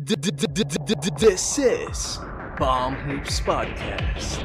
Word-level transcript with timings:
This 0.00 1.58
is 1.58 2.18
Bomb 2.56 2.94
Hoops 2.94 3.40
Podcast. 3.40 4.38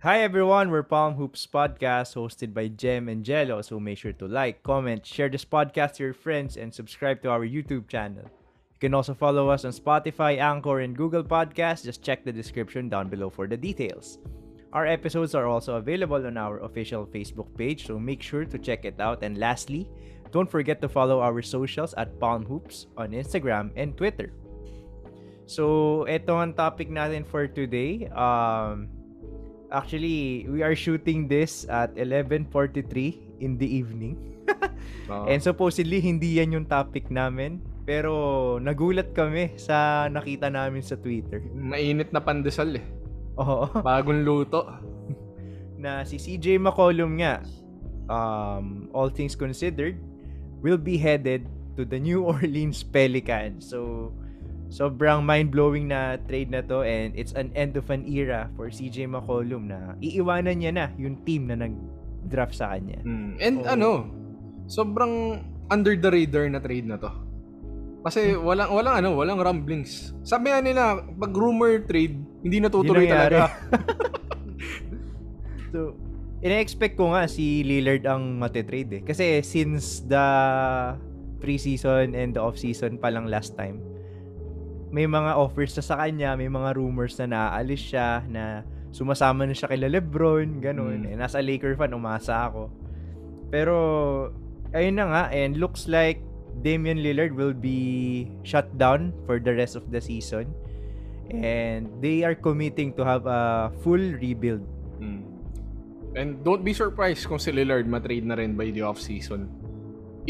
Hi 0.00 0.20
everyone, 0.20 0.70
we're 0.70 0.82
Palm 0.82 1.14
Hoops 1.14 1.46
Podcast 1.46 2.12
hosted 2.14 2.52
by 2.52 2.68
Jem 2.68 3.08
and 3.08 3.24
Jello. 3.24 3.62
So 3.62 3.80
make 3.80 3.96
sure 3.96 4.12
to 4.12 4.28
like, 4.28 4.62
comment, 4.62 5.06
share 5.06 5.30
this 5.30 5.46
podcast 5.46 5.94
to 5.94 6.02
your 6.02 6.12
friends, 6.12 6.58
and 6.58 6.74
subscribe 6.74 7.22
to 7.22 7.30
our 7.30 7.40
YouTube 7.40 7.88
channel. 7.88 8.30
You 8.84 8.92
can 8.92 9.00
also 9.00 9.16
follow 9.16 9.48
us 9.48 9.64
on 9.64 9.72
Spotify, 9.72 10.36
Anchor, 10.36 10.84
and 10.84 10.92
Google 10.92 11.24
Podcasts. 11.24 11.88
Just 11.88 12.04
check 12.04 12.20
the 12.20 12.28
description 12.30 12.92
down 12.92 13.08
below 13.08 13.30
for 13.32 13.48
the 13.48 13.56
details. 13.56 14.18
Our 14.76 14.84
episodes 14.84 15.34
are 15.34 15.48
also 15.48 15.80
available 15.80 16.20
on 16.20 16.36
our 16.36 16.60
official 16.60 17.08
Facebook 17.08 17.48
page, 17.56 17.88
so 17.88 17.98
make 17.98 18.20
sure 18.20 18.44
to 18.44 18.58
check 18.60 18.84
it 18.84 19.00
out. 19.00 19.24
And 19.24 19.40
lastly, 19.40 19.88
don't 20.36 20.50
forget 20.50 20.84
to 20.84 20.88
follow 20.92 21.24
our 21.24 21.40
socials 21.40 21.96
at 21.96 22.20
Palm 22.20 22.44
Hoops 22.44 22.84
on 23.00 23.16
Instagram 23.16 23.72
and 23.72 23.96
Twitter. 23.96 24.36
So, 25.48 26.04
ito 26.04 26.36
ang 26.36 26.52
topic 26.52 26.92
natin 26.92 27.24
for 27.24 27.48
today. 27.48 28.12
Um, 28.12 28.92
actually, 29.72 30.44
we 30.44 30.60
are 30.60 30.76
shooting 30.76 31.24
this 31.24 31.64
at 31.72 31.96
11.43 31.96 32.52
in 33.40 33.56
the 33.56 33.64
evening. 33.64 34.44
Oo. 35.08 35.24
And 35.32 35.40
supposedly, 35.40 36.04
hindi 36.04 36.36
yan 36.36 36.52
yung 36.52 36.68
topic 36.68 37.08
namin. 37.08 37.72
Pero 37.84 38.12
nagulat 38.60 39.12
kami 39.12 39.60
sa 39.60 40.08
nakita 40.08 40.48
namin 40.48 40.80
sa 40.80 40.96
Twitter. 40.96 41.44
Mainit 41.52 42.10
na 42.16 42.24
pandesal 42.24 42.80
eh. 42.80 42.84
Oo. 43.36 43.68
Bagong 43.84 44.24
luto. 44.24 44.64
na 45.84 46.00
si 46.08 46.16
CJ 46.16 46.56
McCollum 46.64 47.20
nga, 47.20 47.44
um, 48.08 48.88
all 48.96 49.12
things 49.12 49.36
considered, 49.36 50.00
will 50.64 50.80
be 50.80 50.96
headed 50.96 51.44
to 51.76 51.84
the 51.84 52.00
New 52.00 52.24
Orleans 52.32 52.80
Pelicans. 52.80 53.68
So, 53.68 54.10
sobrang 54.72 55.28
mind-blowing 55.28 55.92
na 55.92 56.16
trade 56.24 56.48
na 56.50 56.64
to 56.64 56.82
and 56.82 57.12
it's 57.14 57.36
an 57.36 57.52
end 57.52 57.76
of 57.76 57.92
an 57.92 58.08
era 58.08 58.48
for 58.56 58.72
CJ 58.72 59.12
McCollum 59.12 59.68
na 59.70 59.94
iiwanan 60.00 60.64
niya 60.64 60.72
na 60.72 60.86
yung 60.96 61.20
team 61.28 61.52
na 61.52 61.60
nag-draft 61.60 62.56
sa 62.56 62.72
kanya. 62.72 62.98
Mm. 63.04 63.32
And 63.38 63.56
Oo. 63.60 63.68
ano, 63.68 63.90
sobrang 64.66 65.44
under 65.68 65.94
the 65.94 66.10
radar 66.10 66.48
na 66.48 66.58
trade 66.64 66.88
na 66.88 66.96
to. 66.96 67.12
Kasi 68.04 68.36
walang 68.36 68.68
walang 68.68 69.00
ano, 69.00 69.16
walang 69.16 69.40
rumblings. 69.40 70.12
Sabi 70.20 70.52
nga 70.52 70.60
nila, 70.60 71.00
pag 71.00 71.32
rumor 71.32 71.80
trade, 71.88 72.20
hindi 72.44 72.60
natutuloy 72.60 73.08
Hindi 73.08 73.16
talaga. 73.16 73.48
So, 75.74 75.98
ina-expect 76.38 76.94
ko 76.94 77.10
nga 77.10 77.26
si 77.26 77.66
Lillard 77.66 78.06
ang 78.06 78.38
matitrade 78.38 78.90
eh. 78.94 79.02
Kasi 79.02 79.42
since 79.42 80.06
the 80.06 80.22
preseason 81.42 82.14
and 82.14 82.30
the 82.30 82.38
off-season 82.38 82.94
pa 82.94 83.10
lang 83.10 83.26
last 83.26 83.58
time, 83.58 83.82
may 84.94 85.10
mga 85.10 85.34
offers 85.34 85.74
na 85.74 85.82
sa 85.82 85.98
kanya, 85.98 86.38
may 86.38 86.46
mga 86.46 86.78
rumors 86.78 87.18
na 87.18 87.26
naaalis 87.26 87.90
siya, 87.90 88.22
na 88.30 88.62
sumasama 88.94 89.42
na 89.42 89.50
siya 89.50 89.66
kay 89.66 89.82
Lebron, 89.82 90.62
ganun. 90.62 91.10
Mm. 91.10 91.10
Eh, 91.10 91.16
nasa 91.18 91.42
Laker 91.42 91.74
fan, 91.74 91.90
umasa 91.90 92.46
ako. 92.46 92.70
Pero, 93.50 93.74
ayun 94.70 94.94
na 94.94 95.10
nga, 95.10 95.22
and 95.34 95.58
looks 95.58 95.90
like 95.90 96.22
Damian 96.62 96.98
Lillard 96.98 97.34
will 97.34 97.52
be 97.54 98.30
shut 98.42 98.76
down 98.78 99.12
for 99.26 99.40
the 99.40 99.54
rest 99.54 99.74
of 99.74 99.90
the 99.90 100.00
season. 100.00 100.52
And 101.32 101.88
they 102.04 102.22
are 102.22 102.34
committing 102.34 102.92
to 102.94 103.04
have 103.04 103.24
a 103.26 103.72
full 103.82 103.98
rebuild 103.98 104.62
Mm. 105.00 105.22
And 106.14 106.28
don't 106.46 106.62
be 106.62 106.72
surprised 106.72 107.26
kung 107.26 107.42
si 107.42 107.50
Lillard 107.50 107.90
matrade 107.90 108.22
na 108.22 108.38
rin 108.38 108.54
by 108.54 108.70
the 108.70 108.86
offseason. 108.86 109.50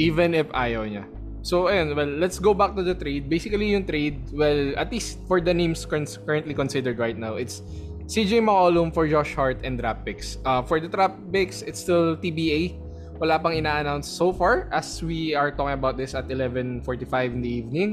Even 0.00 0.32
if 0.32 0.48
ayaw 0.56 0.88
niya. 0.88 1.04
So, 1.44 1.68
ayun, 1.68 1.92
well, 1.92 2.08
let's 2.08 2.40
go 2.40 2.56
back 2.56 2.72
to 2.72 2.80
the 2.80 2.96
trade. 2.96 3.28
Basically, 3.28 3.76
yung 3.76 3.84
trade, 3.84 4.16
well, 4.32 4.72
at 4.80 4.88
least 4.88 5.20
for 5.28 5.44
the 5.44 5.52
names 5.52 5.84
currently 5.84 6.56
considered 6.56 6.96
right 6.96 7.16
now, 7.20 7.36
it's 7.36 7.60
CJ 8.08 8.40
McCollum 8.40 8.96
for 8.96 9.04
Josh 9.04 9.36
Hart 9.36 9.60
and 9.60 9.76
draft 9.76 10.08
picks. 10.08 10.40
Uh, 10.48 10.64
for 10.64 10.80
the 10.80 10.88
draft 10.88 11.20
picks, 11.28 11.60
it's 11.60 11.78
still 11.78 12.16
TBA. 12.16 12.80
Wala 13.18 13.38
pang 13.38 13.54
ina-announce 13.54 14.10
so 14.10 14.34
far 14.34 14.66
as 14.74 14.98
we 15.02 15.34
are 15.34 15.54
talking 15.54 15.78
about 15.78 15.94
this 15.94 16.14
at 16.14 16.26
11.45 16.26 16.82
in 17.30 17.40
the 17.40 17.52
evening. 17.52 17.90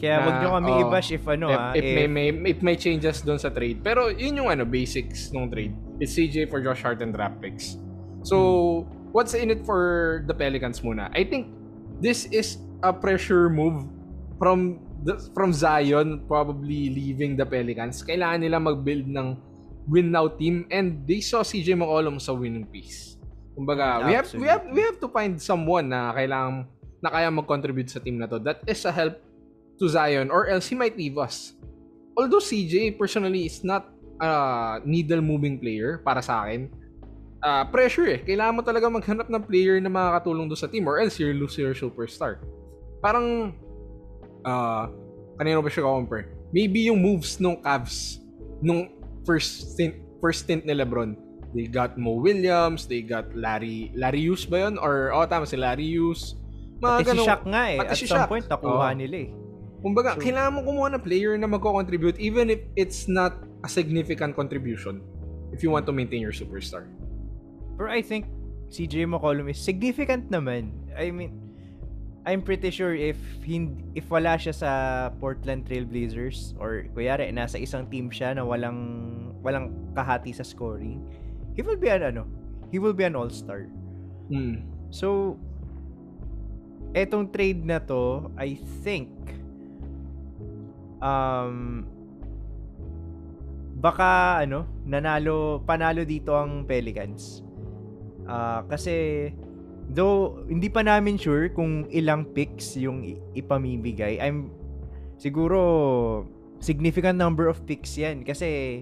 Kaya 0.00 0.16
Na, 0.16 0.26
wag 0.26 0.36
nyo 0.42 0.50
kami 0.58 0.70
oh, 0.72 0.80
i-bash 0.82 1.10
if 1.14 1.24
ano 1.28 1.46
if, 1.52 1.60
ah, 1.60 1.72
if, 1.76 1.84
if, 1.84 1.94
may, 1.94 2.06
may, 2.08 2.50
if 2.50 2.58
may 2.64 2.74
changes 2.74 3.22
doon 3.22 3.38
sa 3.38 3.52
trade. 3.52 3.84
Pero 3.84 4.10
yun 4.10 4.42
yung 4.42 4.48
ano, 4.50 4.64
basics 4.66 5.30
ng 5.30 5.46
trade. 5.52 5.76
It's 6.02 6.16
CJ 6.16 6.50
for 6.50 6.58
Josh 6.58 6.82
Hart 6.82 6.98
and 7.04 7.14
draft 7.14 7.38
picks. 7.38 7.78
So, 8.26 8.88
what's 9.12 9.36
in 9.36 9.52
it 9.52 9.62
for 9.62 10.24
the 10.26 10.34
Pelicans 10.34 10.80
muna? 10.80 11.12
I 11.14 11.22
think 11.22 11.52
this 12.02 12.26
is 12.32 12.58
a 12.82 12.90
pressure 12.90 13.52
move 13.52 13.86
from 14.40 14.80
the, 15.04 15.20
from 15.36 15.52
Zion 15.52 16.24
probably 16.26 16.90
leaving 16.90 17.36
the 17.36 17.46
Pelicans. 17.46 18.02
Kailangan 18.02 18.40
nila 18.40 18.58
mag-build 18.58 19.06
ng 19.06 19.36
win 19.86 20.10
now 20.10 20.28
team 20.28 20.66
and 20.72 21.06
they 21.06 21.20
saw 21.20 21.44
CJ 21.44 21.76
McCollum 21.76 22.18
sa 22.18 22.32
winning 22.32 22.66
piece. 22.66 23.19
Kumbaga, 23.60 24.08
we 24.08 24.16
have 24.16 24.28
we 24.32 24.46
have 24.48 24.64
we 24.72 24.80
have 24.80 24.96
to 24.96 25.08
find 25.12 25.36
someone 25.36 25.92
na 25.92 26.16
kailangan 26.16 26.64
na 27.04 27.12
kaya 27.12 27.28
mag-contribute 27.28 27.92
sa 27.92 28.00
team 28.00 28.16
na 28.16 28.24
to. 28.24 28.40
That 28.40 28.64
is 28.64 28.80
a 28.88 28.92
help 28.92 29.20
to 29.76 29.84
Zion 29.84 30.32
or 30.32 30.48
else 30.48 30.72
he 30.72 30.76
might 30.76 30.96
leave 30.96 31.20
us. 31.20 31.52
Although 32.16 32.40
CJ 32.40 32.96
personally 32.96 33.44
is 33.44 33.60
not 33.60 33.92
a 34.16 34.80
needle 34.88 35.20
moving 35.20 35.60
player 35.60 36.00
para 36.00 36.24
sa 36.24 36.48
akin. 36.48 36.72
Ah, 37.44 37.68
pressure 37.68 38.08
eh. 38.08 38.20
Kailangan 38.24 38.56
mo 38.56 38.62
talaga 38.64 38.88
maghanap 38.88 39.28
ng 39.28 39.44
player 39.44 39.76
na 39.76 39.92
makakatulong 39.92 40.48
doon 40.48 40.60
sa 40.60 40.68
team 40.68 40.88
or 40.88 40.96
else 40.96 41.20
you 41.20 41.28
lose 41.36 41.56
your 41.60 41.76
superstar. 41.76 42.40
Parang 43.04 43.52
ah 44.40 44.88
kanino 45.36 45.60
ba 45.60 45.68
siya 45.68 45.84
compare? 45.84 46.32
Maybe 46.48 46.88
yung 46.88 47.00
moves 47.00 47.36
nung 47.36 47.60
Cavs 47.60 48.24
nung 48.64 48.88
first 49.24 49.76
stint, 49.76 50.00
first 50.20 50.48
stint 50.48 50.64
ni 50.64 50.72
LeBron. 50.72 51.12
They 51.50 51.66
got 51.66 51.98
Mo 51.98 52.22
Williams, 52.22 52.86
they 52.86 53.02
got 53.02 53.34
Larry 53.34 53.90
Larry 53.92 54.22
Hughes 54.22 54.46
ba 54.46 54.70
yun? 54.70 54.78
Or 54.78 55.10
oh 55.10 55.26
tama 55.26 55.46
si 55.46 55.58
Larry 55.58 55.86
Hughes. 55.86 56.38
pati 56.80 57.04
si 57.04 57.08
ganun- 57.12 57.26
Shaq 57.28 57.42
nga 57.44 57.62
eh. 57.68 57.76
pati 57.76 57.92
At 57.92 57.98
si 57.98 58.06
some 58.06 58.24
Shaq. 58.24 58.28
point, 58.30 58.46
nakuha 58.46 58.88
Oo. 58.88 58.96
nila 58.96 59.16
eh. 59.26 59.28
Kumbaga, 59.82 60.16
So- 60.16 60.22
kailangan 60.22 60.52
mo 60.56 60.60
kumuha 60.64 60.88
ng 60.96 61.02
player 61.02 61.34
na 61.36 61.44
magko-contribute 61.44 62.16
even 62.16 62.48
if 62.48 62.60
it's 62.72 63.04
not 63.04 63.36
a 63.60 63.68
significant 63.68 64.32
contribution 64.32 65.02
if 65.52 65.60
you 65.60 65.68
want 65.68 65.84
to 65.84 65.92
maintain 65.92 66.22
your 66.22 66.32
superstar. 66.32 66.86
Pero 67.76 67.88
I 67.90 68.00
think 68.00 68.28
CJ 68.70 69.10
McCollum 69.10 69.50
is 69.50 69.58
significant 69.58 70.30
naman. 70.30 70.70
I 70.94 71.10
mean, 71.10 71.34
I'm 72.22 72.44
pretty 72.44 72.70
sure 72.70 72.92
if 72.94 73.16
hindi, 73.42 73.80
if 73.96 74.06
wala 74.06 74.36
siya 74.36 74.52
sa 74.54 74.70
Portland 75.18 75.64
Trail 75.66 75.88
Blazers 75.88 76.52
or 76.60 76.86
kuyari 76.94 77.26
nasa 77.32 77.56
isang 77.58 77.88
team 77.90 78.12
siya 78.12 78.36
na 78.36 78.44
walang 78.44 78.78
walang 79.40 79.72
kahati 79.96 80.30
sa 80.30 80.44
scoring, 80.44 81.00
he 81.60 81.62
will 81.62 81.76
be 81.76 81.92
an 81.92 82.00
ano, 82.00 82.24
he 82.72 82.80
will 82.80 82.96
be 82.96 83.04
an 83.04 83.12
all-star. 83.12 83.68
Mm. 84.32 84.64
So, 84.88 85.36
etong 86.96 87.28
trade 87.28 87.68
na 87.68 87.84
to, 87.84 88.32
I 88.40 88.56
think, 88.80 89.12
um, 91.04 91.84
baka, 93.76 94.40
ano, 94.40 94.64
nanalo, 94.88 95.60
panalo 95.68 96.00
dito 96.08 96.32
ang 96.32 96.64
Pelicans. 96.64 97.44
Ah, 98.24 98.64
kasi, 98.64 99.28
though, 99.92 100.40
hindi 100.48 100.72
pa 100.72 100.80
namin 100.80 101.20
sure 101.20 101.52
kung 101.52 101.84
ilang 101.92 102.24
picks 102.24 102.72
yung 102.80 103.04
i- 103.04 103.20
ipamimigay. 103.36 104.16
I'm, 104.16 104.48
siguro, 105.20 106.24
significant 106.56 107.20
number 107.20 107.52
of 107.52 107.60
picks 107.68 108.00
yan. 108.00 108.24
Kasi, 108.24 108.80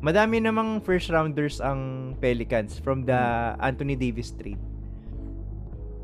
madami 0.00 0.40
namang 0.40 0.80
first 0.80 1.12
rounders 1.12 1.60
ang 1.60 2.12
Pelicans 2.20 2.80
from 2.80 3.04
the 3.04 3.20
Anthony 3.60 3.94
Davis 3.94 4.32
trade. 4.32 4.60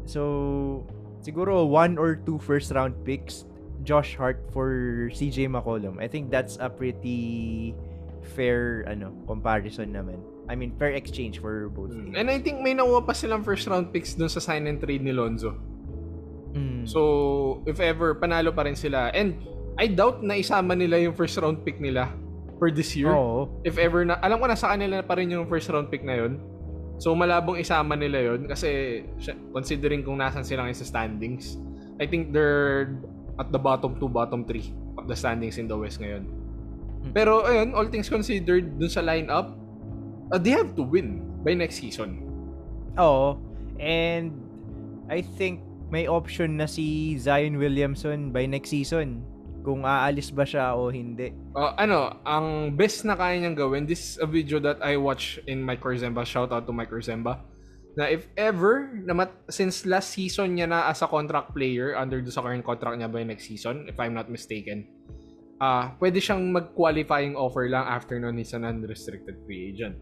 So, 0.05 0.87
siguro 1.25 1.67
one 1.67 1.99
or 1.99 2.15
two 2.15 2.39
first 2.39 2.71
round 2.71 2.95
picks, 3.03 3.49
Josh 3.83 4.15
Hart 4.15 4.45
for 4.53 5.09
CJ 5.11 5.49
McCollum. 5.49 5.99
I 5.99 6.07
think 6.07 6.31
that's 6.31 6.61
a 6.61 6.69
pretty 6.69 7.75
fair 8.37 8.85
ano 8.87 9.17
comparison 9.27 9.97
naman. 9.97 10.21
I 10.47 10.55
mean, 10.55 10.77
fair 10.79 10.95
exchange 10.95 11.43
for 11.43 11.73
both 11.75 11.91
teams. 11.91 12.15
And 12.15 12.31
I 12.31 12.39
think 12.39 12.63
may 12.63 12.77
nakuha 12.77 13.03
pa 13.03 13.17
silang 13.17 13.43
first 13.43 13.67
round 13.67 13.91
picks 13.91 14.15
dun 14.15 14.31
sa 14.31 14.39
sign 14.39 14.71
and 14.71 14.79
trade 14.79 15.03
ni 15.03 15.11
Lonzo. 15.11 15.59
Mm. 16.55 16.87
So, 16.87 17.65
if 17.67 17.83
ever, 17.83 18.15
panalo 18.15 18.55
pa 18.55 18.63
rin 18.63 18.79
sila. 18.79 19.11
And 19.11 19.43
I 19.75 19.91
doubt 19.91 20.23
na 20.23 20.39
isama 20.39 20.79
nila 20.79 21.03
yung 21.03 21.19
first 21.19 21.35
round 21.41 21.67
pick 21.67 21.83
nila 21.83 22.15
for 22.59 22.73
this 22.73 22.97
year. 22.97 23.13
Oo. 23.13 23.49
If 23.63 23.77
ever 23.77 24.05
na, 24.05 24.17
alam 24.21 24.41
ko 24.41 24.47
na 24.49 24.57
sa 24.57 24.73
kanila 24.75 25.01
pa 25.05 25.17
rin 25.17 25.33
yung 25.33 25.47
first 25.49 25.69
round 25.69 25.93
pick 25.93 26.05
na 26.05 26.17
yun. 26.17 26.41
So, 26.97 27.13
malabong 27.13 27.61
isama 27.61 27.93
nila 27.93 28.33
yun 28.33 28.49
kasi 28.49 29.05
considering 29.53 30.01
kung 30.01 30.17
nasan 30.17 30.45
sila 30.45 30.65
ngayon 30.65 30.79
sa 30.81 30.89
standings, 30.89 31.61
I 32.01 32.09
think 32.09 32.33
they're 32.33 32.97
at 33.37 33.53
the 33.53 33.61
bottom 33.61 34.01
2, 34.01 34.09
bottom 34.09 34.49
3 34.49 34.97
of 34.97 35.05
the 35.05 35.17
standings 35.17 35.61
in 35.61 35.69
the 35.69 35.77
West 35.77 36.01
ngayon. 36.01 36.25
Mm. 37.05 37.13
Pero 37.13 37.45
ayun, 37.45 37.77
all 37.77 37.89
things 37.93 38.09
considered 38.09 38.81
dun 38.81 38.89
sa 38.89 39.05
lineup, 39.05 39.53
uh, 40.33 40.41
they 40.41 40.57
have 40.57 40.73
to 40.73 40.83
win 40.83 41.21
by 41.45 41.53
next 41.53 41.77
season. 41.85 42.25
Oo. 42.97 43.37
And 43.77 44.33
I 45.13 45.21
think 45.21 45.61
may 45.93 46.09
option 46.09 46.57
na 46.57 46.65
si 46.65 47.15
Zion 47.21 47.61
Williamson 47.61 48.33
by 48.33 48.49
next 48.49 48.73
season 48.73 49.23
kung 49.67 49.83
aalis 49.83 50.31
ba 50.31 50.47
siya 50.47 50.79
o 50.79 50.95
hindi. 50.95 51.35
Uh, 51.51 51.75
ano, 51.75 52.23
ang 52.23 52.71
best 52.79 53.03
na 53.03 53.19
kaya 53.19 53.35
niyang 53.43 53.59
gawin, 53.59 53.83
this 53.83 54.15
is 54.15 54.23
a 54.23 54.29
video 54.31 54.63
that 54.63 54.79
I 54.79 54.95
watch 54.95 55.43
in 55.51 55.59
Mike 55.59 55.83
Corzemba. 55.83 56.23
Shout 56.23 56.55
out 56.55 56.71
to 56.71 56.73
Mike 56.73 56.95
Corzemba. 56.95 57.43
Na 57.99 58.07
if 58.07 58.31
ever, 58.39 58.95
na 59.03 59.19
mat- 59.19 59.43
since 59.51 59.83
last 59.83 60.15
season 60.15 60.55
niya 60.55 60.71
na 60.71 60.87
as 60.87 61.03
a 61.03 61.11
contract 61.11 61.51
player, 61.51 61.99
under 61.99 62.23
do 62.23 62.31
sa 62.31 62.47
current 62.47 62.63
contract 62.63 62.95
niya 62.95 63.11
by 63.11 63.27
next 63.27 63.51
season, 63.51 63.91
if 63.91 63.99
I'm 63.99 64.15
not 64.15 64.31
mistaken, 64.31 64.87
uh, 65.59 65.91
pwede 65.99 66.23
siyang 66.23 66.55
mag-qualifying 66.55 67.35
offer 67.35 67.67
lang 67.67 67.91
after 67.91 68.15
nun 68.23 68.39
he's 68.39 68.55
an 68.55 68.63
unrestricted 68.63 69.35
free 69.43 69.75
agent. 69.75 69.99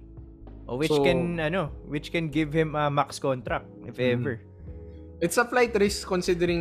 O 0.69 0.77
which 0.77 0.93
So- 0.93 1.01
can 1.01 1.41
ano, 1.41 1.73
which 1.89 2.13
can 2.13 2.29
give 2.29 2.53
him 2.53 2.77
a 2.77 2.93
max 2.93 3.17
contract 3.17 3.65
if 3.89 3.97
Mhm. 3.97 4.13
ever. 4.21 4.35
It's 5.25 5.41
a 5.41 5.49
flight 5.49 5.73
risk 5.79 6.05
considering 6.05 6.61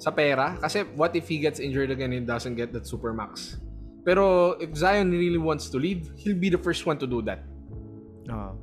sa 0.00 0.08
pera. 0.10 0.56
Kasi 0.56 0.88
what 0.96 1.12
if 1.12 1.28
he 1.28 1.36
gets 1.36 1.60
injured 1.60 1.92
again 1.92 2.16
and 2.16 2.24
doesn't 2.24 2.56
get 2.56 2.72
that 2.72 2.88
super 2.88 3.12
max? 3.12 3.60
Pero 4.00 4.56
if 4.56 4.72
Zion 4.72 5.12
really 5.12 5.36
wants 5.36 5.68
to 5.68 5.76
leave, 5.76 6.08
he'll 6.16 6.40
be 6.40 6.48
the 6.48 6.58
first 6.58 6.88
one 6.88 6.96
to 6.96 7.04
do 7.04 7.20
that. 7.28 7.44
Oo. 8.32 8.56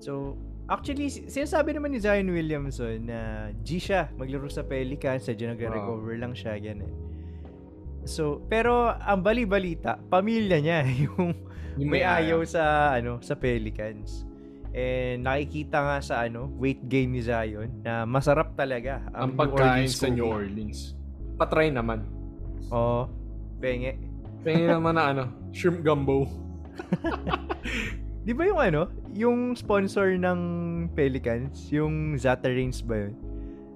So, 0.00 0.40
actually, 0.66 1.12
si- 1.12 1.28
sinasabi 1.28 1.76
naman 1.76 1.92
ni 1.92 2.00
Zion 2.00 2.32
Williamson 2.32 3.04
na 3.04 3.52
G 3.60 3.76
siya, 3.76 4.08
maglaro 4.16 4.48
sa 4.48 4.64
Pelicans, 4.64 5.28
sadya 5.28 5.52
nagre-recover 5.52 6.16
lang 6.16 6.32
siya, 6.32 6.56
ganun. 6.56 6.90
So, 8.02 8.42
pero 8.48 8.90
ang 8.90 9.20
bali-balita, 9.22 10.00
pamilya 10.08 10.58
niya 10.58 10.78
yung 11.06 11.36
Yung 11.78 11.88
may 11.88 12.04
ayaw 12.04 12.44
sa 12.44 12.92
ano 12.92 13.16
sa 13.24 13.32
Pelicans. 13.32 14.28
And 14.72 15.28
nakikita 15.28 15.84
nga 15.84 15.96
sa 16.00 16.24
ano 16.24 16.48
weight 16.56 16.80
gain 16.88 17.12
ni 17.12 17.20
Zion 17.20 17.68
na 17.84 18.08
masarap 18.08 18.56
talaga 18.56 19.04
Ang 19.12 19.36
New 19.36 19.38
pagkain 19.38 19.88
sa 19.88 20.08
New. 20.08 20.24
Orleans. 20.24 20.96
Patry 21.36 21.68
naman. 21.68 22.08
Oo. 22.72 23.04
Penge. 23.60 24.00
Pengen 24.40 24.72
naman 24.72 24.96
na 24.96 25.12
ano, 25.12 25.22
shrimp 25.52 25.84
gumbo. 25.84 26.24
Di 28.26 28.32
ba 28.32 28.48
yung 28.48 28.58
ano, 28.58 28.82
yung 29.12 29.52
sponsor 29.52 30.16
ng 30.16 30.40
Pelicans, 30.96 31.68
yung 31.68 32.16
Zatarains 32.16 32.80
ba 32.80 33.06
yun? 33.06 33.14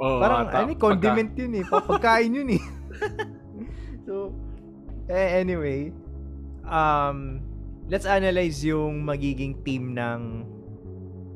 Oh, 0.01 0.21
Parang 0.21 0.49
ata- 0.49 0.65
ano, 0.65 0.73
condiment 0.81 1.33
yun 1.37 1.61
eh. 1.61 1.65
Papagkain 1.69 2.33
yun 2.33 2.49
eh. 2.57 2.63
so, 4.09 4.33
eh, 5.13 5.45
anyway, 5.45 5.93
um, 6.65 7.43
let's 7.87 8.09
analyze 8.09 8.65
yung 8.65 9.05
magiging 9.05 9.61
team 9.63 9.93
ng 9.93 10.45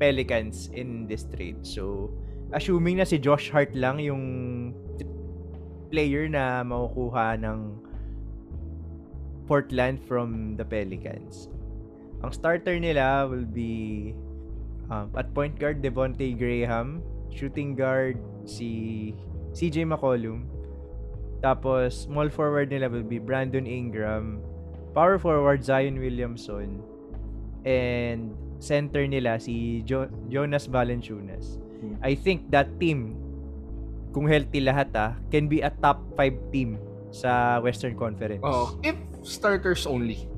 Pelicans 0.01 0.73
in 0.73 1.05
this 1.05 1.29
trade. 1.29 1.61
So, 1.61 2.09
assuming 2.49 2.97
na 2.97 3.05
si 3.05 3.21
Josh 3.21 3.53
Hart 3.53 3.77
lang 3.77 4.01
yung 4.01 4.25
player 5.93 6.25
na 6.25 6.65
makukuha 6.65 7.37
ng 7.37 7.77
Portland 9.45 10.01
from 10.01 10.57
the 10.57 10.65
Pelicans. 10.65 11.51
Ang 12.23 12.31
starter 12.31 12.79
nila 12.79 13.27
will 13.27 13.45
be 13.45 14.15
um, 14.87 15.11
at 15.13 15.29
point 15.35 15.59
guard 15.59 15.83
Devontae 15.83 16.33
Graham, 16.33 17.03
shooting 17.29 17.75
guard 17.75 18.17
si 18.47 19.11
CJ 19.51 19.91
McCollum. 19.91 20.47
Tapos 21.43 22.07
small 22.07 22.31
forward 22.31 22.71
nila 22.71 22.87
will 22.87 23.03
be 23.03 23.19
Brandon 23.19 23.67
Ingram, 23.67 24.39
power 24.95 25.19
forward 25.19 25.65
Zion 25.65 25.99
Williamson, 25.99 26.79
and 27.67 28.31
center 28.61 29.03
nila 29.03 29.41
si 29.41 29.81
jo- 29.83 30.07
Jonas 30.29 30.69
Valanciunas. 30.69 31.57
Hmm. 31.81 31.97
I 31.99 32.13
think 32.13 32.53
that 32.53 32.69
team 32.77 33.17
kung 34.13 34.29
healthy 34.29 34.61
lahat 34.61 34.93
ah, 34.93 35.17
can 35.33 35.49
be 35.49 35.65
a 35.65 35.73
top 35.81 35.97
5 36.13 36.53
team 36.53 36.77
sa 37.09 37.57
Western 37.59 37.97
Conference. 37.97 38.43
Oh, 38.45 38.77
if 38.85 38.93
starters 39.25 39.83
only. 39.83 40.29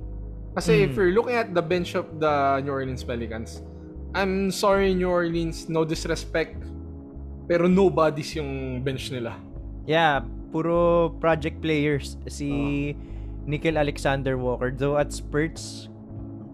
Kasi 0.53 0.85
if 0.85 0.93
Mm. 0.93 0.97
you're 0.97 1.13
looking 1.13 1.35
at 1.35 1.51
the 1.51 1.61
bench 1.61 1.97
of 1.97 2.05
the 2.21 2.61
New 2.61 2.71
Orleans 2.71 3.01
Pelicans, 3.01 3.65
I'm 4.13 4.53
sorry 4.53 4.93
New 4.93 5.09
Orleans, 5.09 5.65
no 5.65 5.81
disrespect, 5.81 6.61
pero 7.49 7.65
nobody's 7.65 8.37
yung 8.37 8.81
bench 8.85 9.09
nila. 9.09 9.33
Yeah, 9.89 10.21
puro 10.53 11.09
project 11.17 11.57
players. 11.59 12.21
Si 12.29 12.93
Nickel 13.49 13.75
Alexander 13.75 14.37
Walker. 14.37 14.69
Though 14.69 15.01
at 15.01 15.09
spurts, 15.09 15.89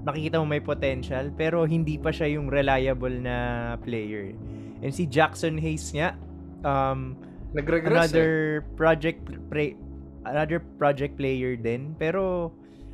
nakikita 0.04 0.40
mo 0.40 0.46
may 0.48 0.64
potential, 0.64 1.28
pero 1.36 1.68
hindi 1.68 2.00
pa 2.00 2.10
siya 2.10 2.40
yung 2.40 2.48
reliable 2.48 3.20
na 3.20 3.36
player. 3.84 4.32
And 4.80 4.96
si 4.96 5.04
Jackson 5.04 5.60
Hayes 5.60 5.92
nga, 5.92 6.16
um, 6.64 7.20
Nag-regress 7.52 7.90
eh. 7.90 7.98
another 7.98 8.32
project 8.78 9.26
play, 9.50 9.76
another 10.24 10.62
project 10.80 11.18
player 11.18 11.58
din. 11.60 11.98
Pero, 12.00 12.54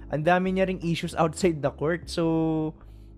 ang 0.10 0.24
dami 0.24 0.56
niya 0.56 0.66
ring 0.66 0.82
issues 0.82 1.14
outside 1.22 1.62
the 1.62 1.70
court. 1.70 2.10
So, 2.10 2.74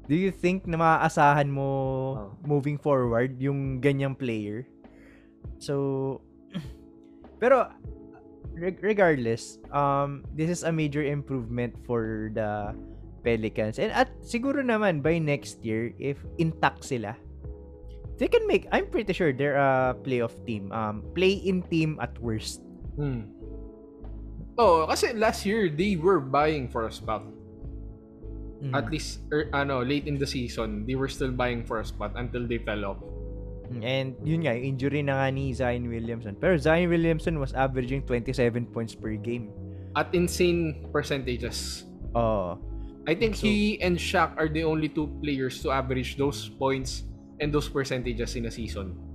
do 0.08 0.16
you 0.16 0.32
think 0.32 0.68
na 0.68 0.76
maaasahan 0.76 1.48
mo 1.48 1.70
Oh. 2.18 2.32
moving 2.44 2.76
forward 2.80 3.40
yung 3.40 3.80
ganyang 3.80 4.18
player? 4.18 4.68
So, 5.60 6.20
pero 7.42 7.72
reg- 8.58 8.82
regardless, 8.84 9.62
um, 9.72 10.28
this 10.36 10.50
is 10.50 10.64
a 10.68 10.74
major 10.74 11.04
improvement 11.06 11.72
for 11.86 12.34
the 12.34 12.74
Pelicans. 13.24 13.80
And 13.80 13.92
at 13.92 14.12
siguro 14.22 14.62
naman 14.62 15.02
by 15.02 15.18
next 15.18 15.64
year, 15.64 15.94
if 15.98 16.18
intact 16.38 16.86
sila, 16.86 17.16
they 18.18 18.28
can 18.28 18.46
make, 18.48 18.66
I'm 18.72 18.88
pretty 18.88 19.14
sure 19.14 19.32
they're 19.32 19.58
a 19.58 19.96
playoff 20.02 20.34
team. 20.46 20.72
Um, 20.72 21.06
play-in 21.14 21.62
team 21.70 21.98
at 22.02 22.18
worst. 22.20 22.62
Hmm. 22.98 23.30
Oh, 24.58 24.90
kasi 24.90 25.14
last 25.14 25.46
year 25.46 25.70
they 25.70 25.96
were 25.96 26.20
buying 26.20 26.66
for 26.68 26.90
a 26.90 26.92
spot. 26.92 27.22
Mm. 28.58 28.74
At 28.74 28.90
least 28.90 29.22
er, 29.30 29.54
ano, 29.54 29.86
late 29.86 30.10
in 30.10 30.18
the 30.18 30.26
season, 30.26 30.82
they 30.90 30.98
were 30.98 31.08
still 31.08 31.30
buying 31.30 31.62
for 31.62 31.78
a 31.80 31.86
spot 31.86 32.18
until 32.18 32.50
they 32.50 32.58
fell 32.58 32.86
off. 32.90 32.98
And 33.70 34.16
yun 34.24 34.48
nga, 34.48 34.56
injury 34.58 35.04
na 35.04 35.22
nga 35.22 35.28
ni 35.30 35.54
Zion 35.54 35.86
Williamson. 35.86 36.34
Pero 36.40 36.58
Zion 36.58 36.90
Williamson 36.90 37.38
was 37.38 37.54
averaging 37.54 38.08
27 38.10 38.66
points 38.74 38.96
per 38.96 39.14
game. 39.14 39.54
At 39.94 40.10
insane 40.16 40.90
percentages. 40.90 41.86
Oh. 42.16 42.58
I 43.08 43.16
think 43.16 43.40
So- 43.40 43.48
he 43.48 43.80
and 43.80 43.96
Shaq 43.96 44.36
are 44.36 44.52
the 44.52 44.68
only 44.68 44.92
two 44.92 45.08
players 45.24 45.64
to 45.64 45.72
average 45.72 46.20
those 46.20 46.52
points 46.60 47.08
and 47.40 47.56
those 47.56 47.72
percentages 47.72 48.36
in 48.36 48.46
a 48.46 48.52
season. 48.52 49.08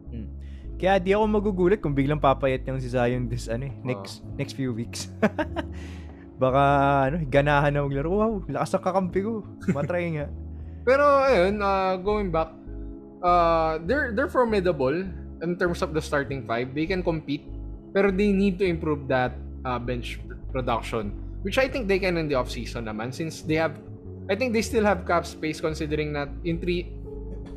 Kaya 0.82 0.98
di 0.98 1.14
ako 1.14 1.30
magugulat 1.30 1.78
kung 1.78 1.94
biglang 1.94 2.18
papayat 2.18 2.66
yung 2.66 2.82
si 2.82 2.90
Zion 2.90 3.30
this 3.30 3.46
ano 3.46 3.70
eh, 3.70 3.74
next 3.86 4.26
next 4.34 4.58
few 4.58 4.74
weeks. 4.74 5.06
Baka 6.42 6.62
ano, 7.06 7.16
ganahan 7.30 7.70
na 7.70 7.86
maglaro. 7.86 8.10
Wow, 8.10 8.32
lakas 8.50 8.74
ang 8.74 8.82
kakampi 8.82 9.22
ko. 9.22 9.46
Matry 9.70 10.18
nga. 10.18 10.26
Pero 10.88 11.06
ayun, 11.22 11.62
uh, 11.62 11.94
going 12.02 12.34
back, 12.34 12.50
uh, 13.22 13.78
they're 13.86 14.10
they're 14.10 14.26
formidable 14.26 15.06
in 15.38 15.54
terms 15.54 15.86
of 15.86 15.94
the 15.94 16.02
starting 16.02 16.42
five. 16.50 16.74
They 16.74 16.90
can 16.90 17.06
compete, 17.06 17.46
pero 17.94 18.10
they 18.10 18.34
need 18.34 18.58
to 18.58 18.66
improve 18.66 19.06
that 19.06 19.38
uh, 19.62 19.78
bench 19.78 20.18
production, 20.50 21.14
which 21.42 21.58
I 21.58 21.66
think 21.68 21.86
they 21.86 21.98
can 21.98 22.16
in 22.16 22.26
the 22.30 22.34
offseason 22.38 22.86
naman 22.86 23.12
since 23.14 23.42
they 23.42 23.58
have 23.58 23.76
I 24.30 24.38
think 24.38 24.54
they 24.54 24.62
still 24.62 24.86
have 24.86 25.02
cap 25.06 25.26
space 25.26 25.58
considering 25.60 26.14
that 26.14 26.30
in 26.46 26.62
three 26.62 26.94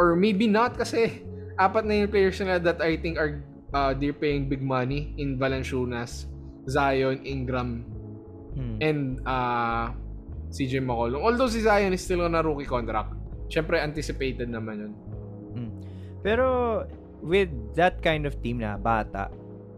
or 0.02 0.18
maybe 0.18 0.50
not 0.50 0.76
kasi 0.76 1.22
apat 1.62 1.86
na 1.86 2.04
yung 2.04 2.12
players 2.12 2.42
nila 2.42 2.60
that 2.60 2.82
I 2.82 2.98
think 2.98 3.16
are 3.22 3.40
uh, 3.72 3.94
they're 3.94 4.18
paying 4.18 4.50
big 4.50 4.66
money 4.66 5.14
in 5.22 5.38
Valanciunas, 5.38 6.26
Zion, 6.68 7.22
Ingram, 7.26 7.86
Hmm. 8.56 8.80
and 8.80 9.20
uh, 9.28 9.92
CJ 10.48 10.80
McCollum. 10.80 11.20
Although 11.28 11.52
si 11.52 11.60
Zion 11.60 11.92
is 11.92 12.00
still 12.00 12.24
on 12.24 12.32
a 12.36 12.40
rookie 12.40 12.64
contract. 12.64 13.12
Siyempre, 13.52 13.84
anticipated 13.84 14.48
naman 14.48 14.80
yun. 14.80 14.94
Pero 16.24 16.88
with 17.22 17.52
that 17.76 18.00
kind 18.02 18.26
of 18.26 18.40
team 18.42 18.64
na 18.64 18.80
bata, 18.80 19.28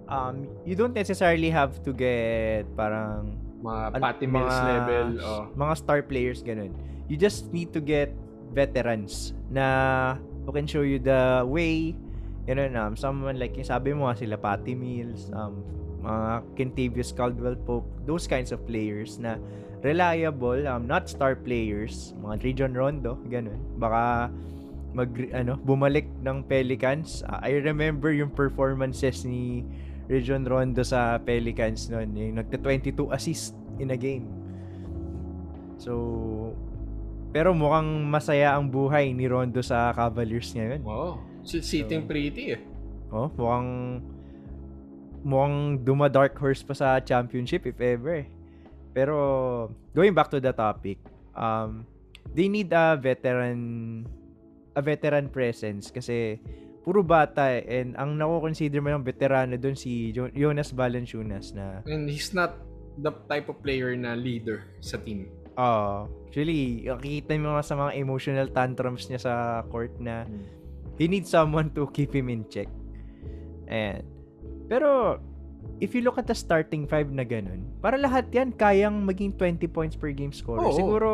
um, 0.08 0.46
you 0.62 0.78
don't 0.78 0.94
necessarily 0.94 1.50
have 1.50 1.82
to 1.84 1.92
get 1.92 2.70
parang 2.78 3.36
Mga 3.68 3.84
Ano, 3.92 4.04
Patty 4.04 4.28
Mills 4.28 4.56
mga- 4.56 4.68
level. 4.72 5.08
Oh. 5.20 5.44
mga 5.54 5.74
star 5.76 6.00
players 6.02 6.40
ganun. 6.40 6.72
You 7.12 7.16
just 7.16 7.52
need 7.52 7.76
to 7.76 7.84
get 7.84 8.16
veterans 8.52 9.36
na 9.52 10.16
who 10.48 10.56
can 10.56 10.64
show 10.64 10.84
you 10.84 11.00
the 11.00 11.44
way. 11.44 11.96
Ganun, 12.48 12.80
um, 12.80 12.96
someone 12.96 13.36
like, 13.36 13.60
sabi 13.60 13.92
mo 13.92 14.08
sila, 14.16 14.40
Patty 14.40 14.72
Mills, 14.72 15.28
um, 15.36 15.60
mga 16.00 16.24
Kentavious 16.56 17.12
Caldwell 17.12 17.60
Pope, 17.60 17.84
those 18.08 18.24
kinds 18.24 18.56
of 18.56 18.64
players 18.64 19.20
na 19.20 19.36
reliable, 19.84 20.64
um, 20.64 20.88
not 20.88 21.12
star 21.12 21.36
players, 21.36 22.16
mga 22.24 22.36
Region 22.44 22.72
Rondo, 22.72 23.20
ganun. 23.28 23.60
Baka 23.76 24.32
mag, 24.96 25.12
ano, 25.36 25.60
bumalik 25.60 26.08
ng 26.24 26.48
Pelicans. 26.48 27.22
Ah, 27.28 27.44
I 27.44 27.60
remember 27.60 28.16
yung 28.16 28.32
performances 28.32 29.28
ni 29.28 29.68
Region 30.08 30.42
Rondo 30.42 30.82
sa 30.82 31.20
Pelicans 31.20 31.88
noon, 31.88 32.12
yung 32.12 32.36
nagta 32.38 32.56
22 32.56 33.12
assist 33.12 33.52
in 33.78 33.92
a 33.92 34.00
game. 34.00 34.24
So, 35.78 35.94
pero 37.30 37.52
mukhang 37.52 38.08
masaya 38.08 38.56
ang 38.56 38.68
buhay 38.68 39.12
ni 39.12 39.28
Rondo 39.28 39.60
sa 39.60 39.92
Cavaliers 39.92 40.50
ngayon. 40.52 40.82
Wow. 40.82 41.20
Si- 41.44 41.62
Sitting 41.62 42.04
So- 42.04 42.10
pretty 42.10 42.56
eh. 42.56 42.62
Oh, 43.08 43.28
mukhang 43.30 44.02
mukhang 45.24 45.56
duma 45.82 46.08
dark 46.08 46.36
horse 46.36 46.62
pa 46.62 46.72
sa 46.72 47.00
championship 47.00 47.64
if 47.66 47.78
ever. 47.78 48.24
eh. 48.24 48.28
Pero 48.92 49.16
going 49.94 50.12
back 50.12 50.32
to 50.32 50.40
the 50.40 50.52
topic, 50.52 50.98
um 51.36 51.84
they 52.32 52.48
need 52.48 52.72
a 52.72 52.96
veteran 52.96 53.60
a 54.74 54.82
veteran 54.82 55.28
presence 55.28 55.90
kasi 55.90 56.40
puro 56.88 57.04
bata 57.04 57.52
eh. 57.52 57.84
and 57.84 58.00
ang 58.00 58.16
nako-consider 58.16 58.80
mo 58.80 58.96
ng 58.96 59.04
veterano 59.04 59.60
doon 59.60 59.76
si 59.76 60.16
Jo- 60.16 60.32
Jonas 60.32 60.72
Valanciunas 60.72 61.52
na 61.52 61.84
And 61.84 62.08
he's 62.08 62.32
not 62.32 62.56
the 62.96 63.12
type 63.28 63.52
of 63.52 63.60
player 63.60 63.92
na 64.00 64.16
leader 64.16 64.64
sa 64.80 64.96
team. 64.96 65.28
oh, 65.60 66.08
actually 66.32 66.88
nakikita 66.88 67.36
mo 67.44 67.60
sa 67.60 67.76
mga 67.76 67.92
emotional 68.00 68.48
tantrums 68.48 69.12
niya 69.12 69.20
sa 69.20 69.34
court 69.68 69.92
na 70.00 70.24
he 70.96 71.06
needs 71.06 71.30
someone 71.30 71.70
to 71.76 71.86
keep 71.94 72.12
him 72.12 72.28
in 72.28 72.44
check. 72.50 72.68
And, 73.70 74.02
pero, 74.66 75.20
if 75.80 75.94
you 75.94 76.02
look 76.02 76.18
at 76.18 76.26
the 76.26 76.36
starting 76.36 76.90
five 76.90 77.14
na 77.14 77.24
ganun, 77.24 77.70
para 77.80 77.96
lahat 77.96 78.34
yan 78.34 78.52
kayang 78.52 79.06
maging 79.06 79.38
20 79.38 79.68
points 79.70 79.96
per 79.96 80.10
game 80.12 80.34
scorer. 80.34 80.66
Oo. 80.66 80.74
Siguro, 80.74 81.10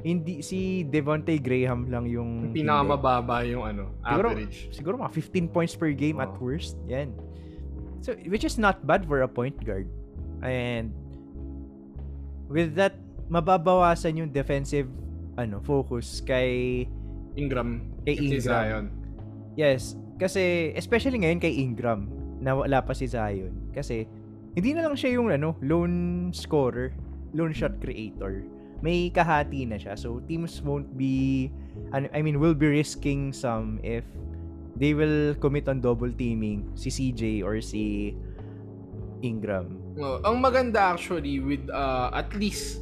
hindi 0.00 0.40
si 0.40 0.82
Devontae 0.88 1.36
Graham 1.40 1.88
lang 1.88 2.08
yung. 2.08 2.52
Pinakamababa 2.52 3.44
yung 3.44 3.64
ano, 3.64 3.92
Siguro, 4.02 4.28
average. 4.32 4.58
siguro 4.72 4.94
mga 4.96 5.12
15 5.12 5.48
points 5.54 5.74
per 5.76 5.92
game 5.92 6.18
at 6.18 6.32
Oo. 6.36 6.40
worst. 6.40 6.76
Yan. 6.88 7.12
So, 8.00 8.16
which 8.28 8.48
is 8.48 8.56
not 8.56 8.80
bad 8.88 9.04
for 9.04 9.20
a 9.20 9.28
point 9.28 9.56
guard. 9.60 9.84
And, 10.40 10.96
with 12.48 12.72
that, 12.80 12.96
mababawasan 13.30 14.18
yung 14.18 14.30
defensive 14.32 14.90
ano 15.38 15.62
focus 15.62 16.18
kay 16.24 16.84
Ingram. 17.38 17.86
Kay 18.02 18.16
si 18.18 18.24
Ingram. 18.26 18.42
Zion. 18.42 18.84
Yes, 19.54 19.94
kasi 20.18 20.74
especially 20.74 21.22
ngayon 21.22 21.38
kay 21.38 21.54
Ingram 21.60 22.10
na 22.42 22.56
wala 22.56 22.82
pa 22.82 22.96
si 22.96 23.06
Zion 23.06 23.70
kasi 23.70 24.08
hindi 24.58 24.74
na 24.74 24.82
lang 24.82 24.98
siya 24.98 25.14
yung 25.14 25.30
ano, 25.30 25.54
lone 25.62 26.28
scorer, 26.34 26.90
lone 27.36 27.54
shot 27.54 27.78
creator. 27.78 28.42
May 28.80 29.12
kahati 29.12 29.68
na 29.68 29.76
siya. 29.76 29.92
So 29.96 30.24
teams 30.24 30.60
won't 30.64 30.96
be 30.96 31.48
ano, 31.92 32.08
I 32.12 32.24
mean 32.24 32.40
will 32.40 32.56
be 32.56 32.68
risking 32.68 33.32
some 33.32 33.76
if 33.84 34.04
they 34.76 34.96
will 34.96 35.36
commit 35.36 35.68
on 35.68 35.84
double 35.84 36.08
teaming 36.08 36.72
si 36.74 36.88
CJ 36.88 37.44
or 37.44 37.60
si 37.60 38.16
Ingram. 39.20 39.76
Well, 40.00 40.24
ang 40.24 40.40
maganda 40.40 40.96
actually 40.96 41.40
with 41.44 41.68
uh, 41.68 42.08
at 42.16 42.32
least 42.32 42.80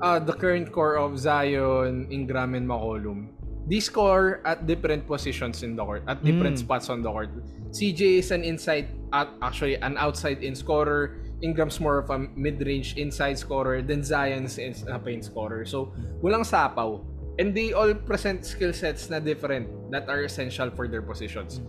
uh, 0.00 0.18
the 0.18 0.32
current 0.32 0.72
core 0.72 0.96
of 0.96 1.18
Zion, 1.18 2.08
Ingram, 2.10 2.54
and 2.54 2.64
McCollum. 2.64 3.28
They 3.64 3.80
score 3.80 4.44
at 4.44 4.68
different 4.68 5.08
positions 5.08 5.64
in 5.64 5.76
the 5.76 5.84
court, 5.84 6.04
at 6.04 6.20
different 6.20 6.56
Mm. 6.60 6.64
spots 6.68 6.92
on 6.92 7.00
the 7.00 7.08
court. 7.08 7.32
CJ 7.72 8.20
is 8.20 8.28
an 8.28 8.44
inside, 8.44 8.92
at 9.12 9.28
actually 9.40 9.80
an 9.80 9.96
outside 9.96 10.44
in 10.44 10.52
scorer. 10.52 11.23
Ingram's 11.44 11.78
more 11.78 12.00
of 12.00 12.08
a 12.08 12.24
mid-range 12.32 12.96
inside 12.96 13.36
scorer. 13.36 13.84
Then 13.84 14.00
Zion's 14.00 14.56
is 14.56 14.88
a 14.88 14.96
paint 14.96 15.28
scorer. 15.28 15.68
So, 15.68 15.92
walang 16.24 16.48
sapaw. 16.48 17.04
And 17.36 17.52
they 17.52 17.76
all 17.76 17.92
present 17.92 18.48
skill 18.48 18.72
sets 18.72 19.12
na 19.12 19.20
different 19.20 19.68
that 19.92 20.08
are 20.08 20.24
essential 20.24 20.72
for 20.72 20.88
their 20.88 21.04
positions. 21.04 21.60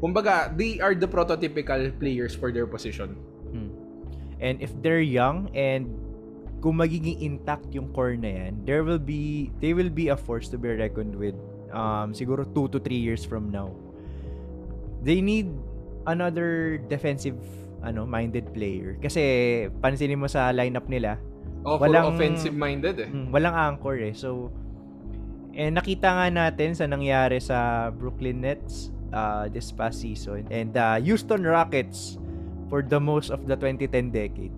Kumbaga, 0.00 0.56
they 0.56 0.80
are 0.80 0.94
the 0.94 1.10
prototypical 1.10 1.92
players 2.00 2.32
for 2.32 2.48
their 2.48 2.66
position. 2.66 3.18
Hmm. 3.52 3.70
And 4.40 4.62
if 4.62 4.72
they're 4.80 5.04
young 5.04 5.50
and 5.52 5.90
kung 6.62 6.78
magiging 6.78 7.18
intact 7.20 7.68
yung 7.74 7.90
core 7.92 8.14
na 8.14 8.30
yan, 8.30 8.62
there 8.64 8.86
will 8.86 9.02
be 9.02 9.50
they 9.58 9.74
will 9.74 9.90
be 9.90 10.08
a 10.08 10.16
force 10.16 10.46
to 10.54 10.58
be 10.58 10.70
reckoned 10.70 11.14
with 11.14 11.34
um 11.74 12.14
siguro 12.14 12.46
2 12.46 12.70
to 12.74 12.78
3 12.78 12.94
years 12.94 13.26
from 13.26 13.50
now. 13.50 13.74
They 15.02 15.18
need 15.18 15.50
another 16.06 16.78
defensive 16.86 17.38
ano 17.80 18.02
minded 18.02 18.50
player 18.50 18.98
kasi 18.98 19.22
pansinin 19.78 20.18
mo 20.18 20.26
sa 20.26 20.50
lineup 20.50 20.86
nila 20.86 21.16
Oh, 21.66 21.74
Walang- 21.76 22.14
offensive-minded 22.14 22.96
eh. 22.98 23.10
mm, 23.10 23.28
walang 23.28 23.52
anchor 23.52 23.98
eh 23.98 24.14
so 24.14 24.48
eh 25.52 25.68
nakita 25.68 26.06
nga 26.06 26.26
natin 26.30 26.70
sa 26.72 26.86
nangyari 26.86 27.42
sa 27.42 27.90
Brooklyn 27.90 28.40
Nets 28.40 28.88
uh, 29.10 29.50
this 29.50 29.68
past 29.68 30.00
season 30.00 30.46
and 30.48 30.70
the 30.70 31.02
Houston 31.02 31.42
Rockets 31.42 32.14
for 32.70 32.80
the 32.80 32.96
most 32.96 33.28
of 33.28 33.42
the 33.44 33.58
2010 33.58 34.14
decade 34.14 34.54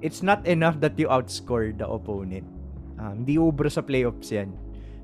it's 0.00 0.22
not 0.22 0.42
enough 0.48 0.80
that 0.80 0.94
you 0.94 1.10
outscore 1.10 1.74
the 1.74 1.82
opponent. 1.82 2.46
Um, 2.98 3.26
di 3.26 3.34
ubro 3.34 3.66
sa 3.66 3.82
playoffs 3.82 4.30
yan. 4.30 4.54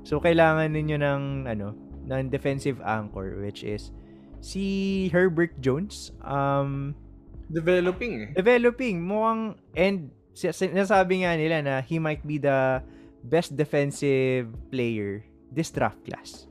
So, 0.07 0.19
kailangan 0.19 0.71
ninyo 0.71 0.95
ng, 0.95 1.23
ano, 1.47 1.75
ng 2.07 2.31
defensive 2.31 2.79
anchor, 2.79 3.35
which 3.39 3.63
is 3.63 3.91
si 4.39 4.63
Herbert 5.11 5.59
Jones. 5.59 6.15
Um, 6.23 6.95
Developing 7.45 8.13
eh. 8.25 8.29
developing, 8.33 9.05
mukhang, 9.05 9.55
and 9.77 10.09
nasabi 10.73 11.23
nga 11.23 11.37
nila 11.37 11.57
na 11.61 11.75
he 11.79 12.01
might 12.01 12.25
be 12.25 12.41
the 12.41 12.81
best 13.25 13.55
defensive 13.55 14.49
player 14.69 15.23
this 15.53 15.71
draft 15.71 16.01
class. 16.03 16.45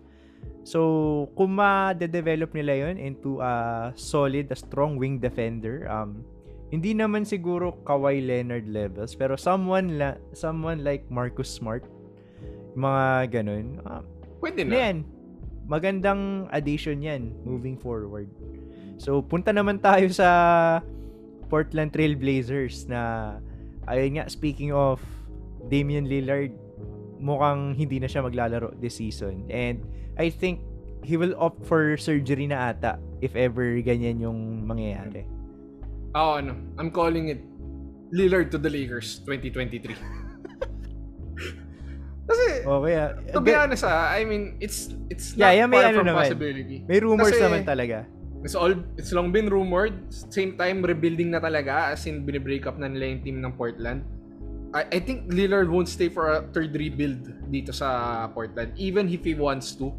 So, 0.64 1.28
kung 1.36 1.60
ma-develop 1.60 2.56
nila 2.56 2.88
yon 2.88 2.96
into 2.96 3.36
a 3.44 3.92
solid, 4.00 4.48
a 4.48 4.56
strong 4.56 4.96
wing 4.96 5.20
defender, 5.20 5.84
um, 5.92 6.24
hindi 6.72 6.96
naman 6.96 7.28
siguro 7.28 7.76
Kawhi 7.84 8.24
Leonard 8.24 8.64
levels, 8.72 9.12
pero 9.12 9.36
someone 9.36 10.00
la, 10.00 10.16
someone 10.32 10.80
like 10.80 11.04
Marcus 11.12 11.52
Smart, 11.52 11.84
mga 12.72 13.28
ganun, 13.28 13.76
um, 13.84 14.04
Pwede 14.40 14.64
na. 14.64 14.72
yan? 14.72 14.96
Magandang 15.68 16.48
addition 16.52 17.04
yan 17.04 17.32
moving 17.44 17.76
forward. 17.76 18.28
So, 18.96 19.20
punta 19.20 19.50
naman 19.50 19.78
tayo 19.78 20.06
sa 20.10 20.28
Portland 21.48 21.92
Trail 21.92 22.14
Blazers 22.14 22.86
na 22.86 23.34
ayun 23.86 24.18
nga, 24.18 24.24
speaking 24.26 24.70
of 24.70 25.00
Damian 25.68 26.06
Lillard, 26.06 26.52
mukhang 27.18 27.74
hindi 27.74 27.98
na 27.98 28.06
siya 28.06 28.22
maglalaro 28.22 28.72
this 28.78 28.96
season. 28.96 29.48
And 29.48 29.80
I 30.16 30.28
think 30.28 30.60
he 31.04 31.16
will 31.16 31.34
opt 31.36 31.64
for 31.66 31.96
surgery 31.96 32.48
na 32.48 32.72
ata 32.72 32.96
if 33.20 33.36
ever 33.36 33.76
ganyan 33.80 34.20
yung 34.20 34.64
mangyayari. 34.64 35.24
Oh, 36.14 36.38
ano. 36.38 36.54
I'm 36.78 36.90
calling 36.90 37.28
it 37.28 37.40
Lillard 38.14 38.54
to 38.54 38.58
the 38.58 38.70
Lakers 38.70 39.20
2023. 39.26 39.90
Kasi, 42.24 42.64
Okay, 42.64 42.94
ah. 42.96 43.10
to 43.36 43.40
be 43.44 43.52
Ga- 43.52 43.68
honest 43.68 43.84
ah, 43.84 44.08
I 44.08 44.24
mean, 44.24 44.56
it's 44.56 44.88
it's 45.12 45.36
Yeah, 45.36 45.52
not 45.52 45.56
yeah, 45.60 45.66
may 45.68 45.76
far 45.76 45.88
ano 45.92 45.98
from 46.00 46.06
naman. 46.08 46.24
possibility. 46.24 46.76
may 46.88 46.98
rumors 47.04 47.28
kasi- 47.28 47.44
naman 47.44 47.68
talaga. 47.68 48.08
It's 48.44 48.52
all 48.52 48.76
it's 49.00 49.10
long 49.16 49.32
been 49.32 49.48
rumored. 49.48 50.12
Same 50.12 50.60
time 50.60 50.84
rebuilding 50.84 51.32
na 51.32 51.40
talaga 51.40 51.96
as 51.96 52.04
in 52.04 52.28
binibreak 52.28 52.68
up 52.68 52.76
na 52.76 52.92
nila 52.92 53.16
yung 53.16 53.22
team 53.24 53.36
ng 53.40 53.56
Portland. 53.56 54.04
I, 54.76 54.84
I 54.92 54.98
think 55.00 55.32
Lillard 55.32 55.72
won't 55.72 55.88
stay 55.88 56.12
for 56.12 56.36
a 56.36 56.44
third 56.52 56.76
rebuild 56.76 57.24
dito 57.48 57.72
sa 57.72 58.28
Portland 58.36 58.76
even 58.76 59.08
if 59.08 59.24
he 59.24 59.32
wants 59.32 59.72
to. 59.80 59.96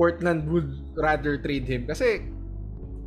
Portland 0.00 0.48
would 0.48 0.72
rather 0.96 1.36
trade 1.38 1.68
him 1.68 1.84
kasi 1.86 2.24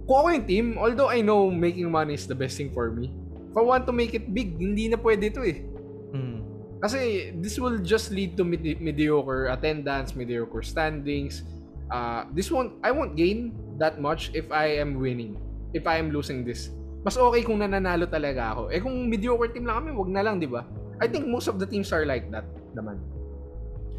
kung 0.07 0.17
ako 0.23 0.27
yung 0.31 0.47
team, 0.47 0.65
although 0.79 1.11
I 1.11 1.19
know 1.19 1.51
making 1.51 1.91
money 1.91 2.15
is 2.15 2.25
the 2.25 2.37
best 2.37 2.55
thing 2.55 2.71
for 2.71 2.89
me. 2.89 3.11
If 3.51 3.55
I 3.59 3.63
want 3.65 3.83
to 3.91 3.93
make 3.93 4.15
it 4.15 4.31
big, 4.31 4.55
hindi 4.55 4.87
na 4.87 4.95
pwede 4.95 5.35
to 5.35 5.43
eh. 5.43 5.59
Mm. 6.15 6.39
Kasi 6.79 7.33
this 7.43 7.59
will 7.59 7.83
just 7.83 8.15
lead 8.15 8.39
to 8.39 8.47
medi- 8.47 8.79
mediocre 8.79 9.51
attendance, 9.51 10.15
mediocre 10.15 10.63
standings. 10.63 11.43
Uh, 11.91 12.23
this 12.31 12.47
won't, 12.47 12.79
I 12.79 12.95
won't 12.95 13.19
gain 13.19 13.51
that 13.77 14.01
much 14.01 14.33
if 14.33 14.49
I 14.53 14.77
am 14.81 14.97
winning. 14.97 15.37
If 15.73 15.85
I 15.85 16.01
am 16.01 16.09
losing 16.09 16.43
this. 16.43 16.73
Mas 17.05 17.15
okay 17.15 17.45
kung 17.45 17.61
nananalo 17.61 18.09
talaga 18.09 18.57
ako. 18.57 18.63
Eh 18.73 18.81
kung 18.81 19.07
mediocre 19.07 19.53
team 19.53 19.63
lang 19.63 19.85
kami, 19.85 19.95
wag 19.95 20.09
na 20.11 20.21
lang, 20.25 20.41
di 20.41 20.49
ba? 20.49 20.65
I 20.97 21.05
think 21.05 21.29
most 21.29 21.45
of 21.45 21.61
the 21.61 21.67
teams 21.69 21.93
are 21.93 22.03
like 22.03 22.27
that 22.33 22.45
naman. 22.73 22.97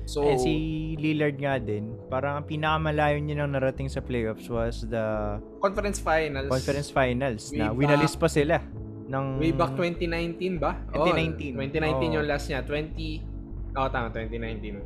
So, 0.09 0.25
And 0.25 0.41
si 0.41 0.53
Lillard 0.97 1.37
nga 1.37 1.61
din, 1.61 1.93
parang 2.09 2.41
ang 2.41 2.47
pinakamalayo 2.49 3.21
niya 3.21 3.45
nang 3.45 3.53
narating 3.53 3.93
sa 3.93 4.01
playoffs 4.01 4.49
was 4.49 4.89
the 4.89 5.37
conference 5.61 6.01
finals. 6.01 6.49
conference 6.49 6.89
finals 6.89 7.53
na 7.53 7.69
Way 7.77 7.85
winalis 7.85 8.17
pa 8.17 8.25
sila 8.25 8.57
ng 9.05 9.37
Way 9.37 9.53
back 9.53 9.77
2019 9.77 10.57
ba? 10.65 10.81
2019. 10.97 11.61
Oh, 11.61 11.61
2019 11.61 12.09
Oo. 12.09 12.17
yung 12.17 12.27
last 12.27 12.49
niya. 12.49 12.65
20... 12.65 13.77
Oh, 13.77 13.89
tama. 13.93 14.09
2019. 14.17 14.81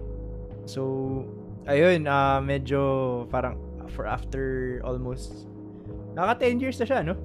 So 0.66 0.82
ayun, 1.70 2.10
ah 2.10 2.42
medyo 2.42 2.82
parang 3.30 3.54
for 3.90 4.06
after 4.06 4.78
almost 4.84 5.48
naka 6.14 6.46
10 6.46 6.60
years 6.60 6.78
na 6.78 6.86
siya, 6.86 7.00
no? 7.02 7.16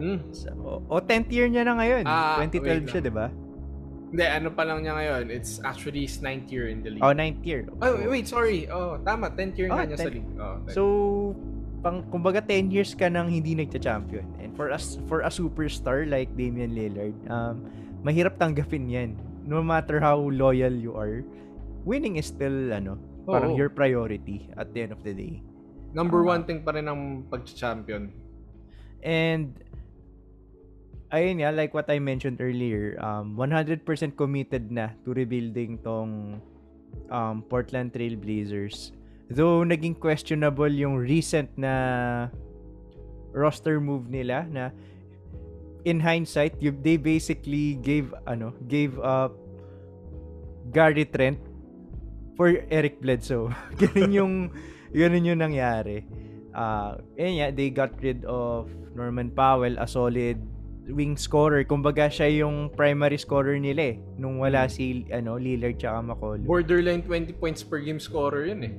Hmm. 0.00 0.18
So, 0.32 0.48
o, 0.64 0.70
o 0.88 0.94
10th 0.98 1.28
year 1.28 1.46
niya 1.46 1.62
na 1.62 1.76
ngayon. 1.76 2.04
Ah, 2.08 2.40
2012 2.40 2.56
wait 2.64 2.88
siya. 2.88 3.02
'di 3.04 3.12
ba? 3.12 3.28
Hindi, 4.10 4.24
ano 4.26 4.48
pa 4.50 4.66
lang 4.66 4.82
niya 4.82 4.96
ngayon. 4.96 5.24
It's 5.30 5.62
actually 5.62 6.02
his 6.02 6.18
ninth 6.18 6.50
year 6.50 6.66
in 6.66 6.82
the 6.82 6.90
league. 6.90 7.04
Oh, 7.04 7.14
9th 7.14 7.46
year. 7.46 7.68
Oh, 7.78 7.94
wait, 8.10 8.26
sorry. 8.26 8.66
Oh, 8.66 8.98
tama. 9.06 9.30
10th 9.30 9.54
year 9.54 9.68
Ah, 9.70 9.86
nga 9.86 9.94
niya 9.94 9.98
sa 10.02 10.08
10th. 10.10 10.16
league. 10.18 10.30
Oh, 10.34 10.56
10th. 10.66 10.74
So, 10.74 10.82
pang 11.80 12.02
kumbaga 12.10 12.42
10 12.42 12.74
years 12.74 12.90
ka 12.98 13.06
nang 13.06 13.30
hindi 13.30 13.54
nagcha-champion. 13.54 14.26
And 14.42 14.50
for 14.58 14.74
us 14.74 14.98
for 15.06 15.22
a 15.22 15.30
superstar 15.30 16.08
like 16.10 16.32
Damian 16.34 16.74
Lillard, 16.74 17.14
um 17.30 17.62
mahirap 18.02 18.34
tanggapin 18.40 18.88
'yan. 18.90 19.10
no 19.40 19.64
matter 19.64 19.98
how 19.98 20.14
loyal 20.30 20.70
you 20.70 20.94
are, 20.94 21.24
winning 21.82 22.14
is 22.20 22.28
still 22.30 22.70
ano, 22.70 22.94
parang 23.26 23.56
Oo. 23.56 23.58
your 23.58 23.70
priority 23.72 24.46
at 24.54 24.70
the 24.70 24.84
end 24.84 24.92
of 24.94 25.02
the 25.02 25.10
day. 25.10 25.42
Number 25.90 26.22
one 26.22 26.46
thing 26.46 26.62
pa 26.62 26.70
rin 26.74 26.86
ang 26.86 27.26
pag-champion. 27.26 28.14
And 29.02 29.58
ayun 31.10 31.42
nga, 31.42 31.50
like 31.50 31.74
what 31.74 31.90
I 31.90 31.98
mentioned 31.98 32.38
earlier, 32.38 32.94
um, 33.02 33.34
100% 33.34 33.82
committed 34.14 34.70
na 34.70 34.94
to 35.02 35.10
rebuilding 35.10 35.82
tong 35.82 36.38
um, 37.10 37.42
Portland 37.50 37.92
Trail 37.92 38.14
Blazers. 38.14 38.94
Though 39.30 39.62
naging 39.62 39.98
questionable 39.98 40.70
yung 40.70 40.98
recent 40.98 41.50
na 41.58 42.26
roster 43.30 43.78
move 43.78 44.10
nila 44.10 44.46
na 44.50 44.74
in 45.84 45.98
hindsight, 46.02 46.58
you, 46.58 46.74
they 46.74 46.98
basically 46.98 47.78
gave 47.78 48.14
ano, 48.26 48.54
gave 48.66 48.98
up 48.98 49.34
Gary 50.70 51.06
Trent 51.06 51.38
for 52.34 52.58
Eric 52.70 53.02
Bledsoe. 53.02 53.54
ganun 53.80 54.10
yung 54.14 54.34
ganun 54.92 55.26
yung 55.26 55.40
nangyari. 55.40 56.04
Uh, 56.50 56.98
yun 57.14 57.38
nga, 57.38 57.48
they 57.54 57.70
got 57.70 57.94
rid 58.02 58.26
of 58.26 58.66
Norman 58.94 59.30
Powell, 59.30 59.78
a 59.78 59.86
solid 59.86 60.38
wing 60.90 61.14
scorer. 61.14 61.62
Kumbaga 61.62 62.10
siya 62.10 62.42
yung 62.42 62.74
primary 62.74 63.14
scorer 63.18 63.54
nila 63.62 63.94
eh. 63.94 63.96
Nung 64.18 64.42
wala 64.42 64.66
si 64.66 65.06
ano, 65.14 65.38
Lillard 65.38 65.78
tsaka 65.78 66.02
McCollum. 66.02 66.46
Borderline 66.46 67.02
20 67.06 67.38
points 67.38 67.62
per 67.62 67.78
game 67.78 68.02
scorer 68.02 68.50
yun 68.50 68.66
eh. 68.66 68.74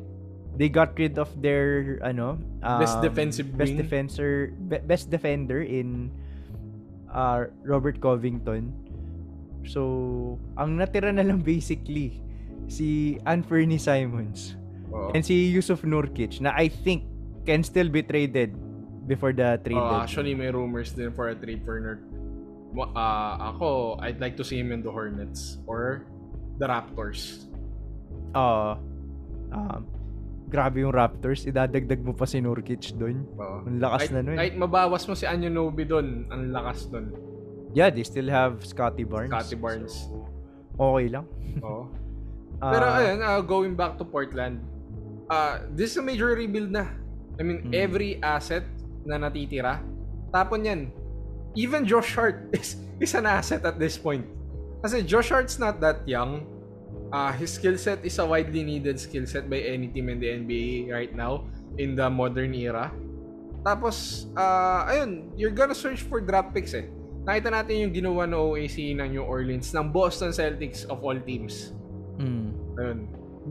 They 0.60 0.68
got 0.68 1.00
rid 1.00 1.16
of 1.16 1.32
their 1.40 1.98
ano, 2.04 2.36
Best 2.60 3.00
um, 3.00 3.04
defensive 3.08 3.56
best 3.56 3.72
wing. 3.72 3.80
defender 3.80 4.52
be- 4.68 4.84
best 4.84 5.08
defender 5.08 5.64
in 5.64 6.12
uh, 7.08 7.48
Robert 7.64 8.04
Covington. 8.04 8.76
So, 9.64 10.36
ang 10.60 10.76
natira 10.76 11.16
na 11.16 11.24
lang 11.24 11.40
basically 11.40 12.20
si 12.68 13.16
Anthony 13.24 13.80
Simons 13.80 14.60
Oo. 14.92 15.10
and 15.12 15.24
si 15.24 15.50
Yusuf 15.50 15.82
Nurkic 15.82 16.40
na 16.40 16.52
I 16.54 16.68
think 16.68 17.08
can 17.44 17.64
still 17.64 17.88
be 17.88 18.04
traded 18.04 18.54
before 19.04 19.32
the 19.32 19.58
trade 19.64 19.76
Oh, 19.76 19.82
deadline. 19.82 20.04
actually, 20.04 20.34
may 20.36 20.52
rumors 20.52 20.92
din 20.92 21.10
for 21.12 21.28
a 21.28 21.36
trade 21.36 21.64
for 21.64 21.80
Nerd. 21.80 22.02
Mo- 22.72 22.92
ah, 22.94 23.52
ako, 23.52 23.98
I'd 24.00 24.20
like 24.20 24.38
to 24.38 24.46
see 24.46 24.56
him 24.56 24.72
in 24.72 24.80
the 24.80 24.92
Hornets 24.92 25.60
or 25.66 26.06
the 26.56 26.68
Raptors. 26.68 27.48
Oo. 28.32 28.78
um, 29.52 29.82
grabe 30.48 30.80
yung 30.80 30.92
Raptors, 30.92 31.44
idadagdag 31.44 32.00
mo 32.00 32.12
pa 32.12 32.24
si 32.24 32.40
Nurkic 32.40 32.96
doon. 32.96 33.28
Oo. 33.36 33.68
Ang 33.68 33.80
lakas 33.80 34.08
kahit, 34.08 34.12
na 34.12 34.20
nun. 34.22 34.38
Kahit 34.38 34.56
mabawas 34.56 35.04
mo 35.04 35.16
si 35.16 35.26
Anunoby 35.26 35.84
doon, 35.84 36.28
ang 36.28 36.52
lakas 36.52 36.88
doon. 36.88 37.12
Yeah, 37.72 37.88
they 37.88 38.04
still 38.04 38.28
have 38.28 38.64
Scotty 38.64 39.04
Barnes. 39.04 39.32
Scotty 39.32 39.56
Barnes. 39.56 39.96
So, 40.08 40.28
okay 40.78 41.08
lang. 41.10 41.26
Oo. 41.64 41.88
Ah, 42.62 42.78
Pero 42.78 42.86
ayun, 42.86 43.18
ah, 43.26 43.42
going 43.42 43.74
back 43.74 43.98
to 43.98 44.06
Portland, 44.06 44.62
ah 45.32 45.64
this 45.72 45.96
is 45.96 45.98
a 45.98 46.04
major 46.04 46.36
rebuild 46.36 46.76
na. 46.76 46.92
I 47.40 47.48
mean, 47.48 47.64
Mm. 47.64 47.74
every 47.74 48.12
asset 48.20 48.68
na 49.08 49.16
natitira, 49.16 49.80
tapon 50.30 50.68
yan. 50.68 50.82
Even 51.56 51.88
Josh 51.88 52.14
Hart 52.14 52.48
is, 52.54 52.76
is 53.00 53.16
an 53.16 53.26
asset 53.26 53.64
at 53.64 53.80
this 53.80 53.96
point. 53.96 54.28
Kasi 54.84 55.02
Josh 55.02 55.32
Hart's 55.32 55.56
not 55.58 55.80
that 55.80 56.04
young. 56.06 56.44
Uh, 57.12 57.32
his 57.34 57.52
skill 57.52 57.76
set 57.76 58.04
is 58.04 58.20
a 58.20 58.26
widely 58.28 58.64
needed 58.64 58.96
skill 59.00 59.28
set 59.28 59.48
by 59.48 59.60
any 59.64 59.88
team 59.88 60.08
in 60.08 60.20
the 60.20 60.28
NBA 60.32 60.92
right 60.92 61.12
now 61.12 61.44
in 61.76 61.96
the 61.96 62.08
modern 62.08 62.52
era. 62.56 62.92
Tapos, 63.62 64.28
ah 64.34 64.88
ayun, 64.88 65.30
you're 65.36 65.54
gonna 65.54 65.76
search 65.76 66.02
for 66.02 66.20
draft 66.20 66.52
picks 66.52 66.74
eh. 66.74 66.88
Nakita 67.22 67.54
natin 67.54 67.76
yung 67.90 67.94
ginawa 67.94 68.26
ng 68.26 68.34
OAC 68.34 68.98
ng 68.98 69.08
New 69.14 69.22
Orleans, 69.22 69.70
ng 69.70 69.94
Boston 69.94 70.34
Celtics 70.34 70.88
of 70.90 71.04
all 71.06 71.20
teams. 71.22 71.76
mm, 72.18 72.50
Ayun. 72.82 73.00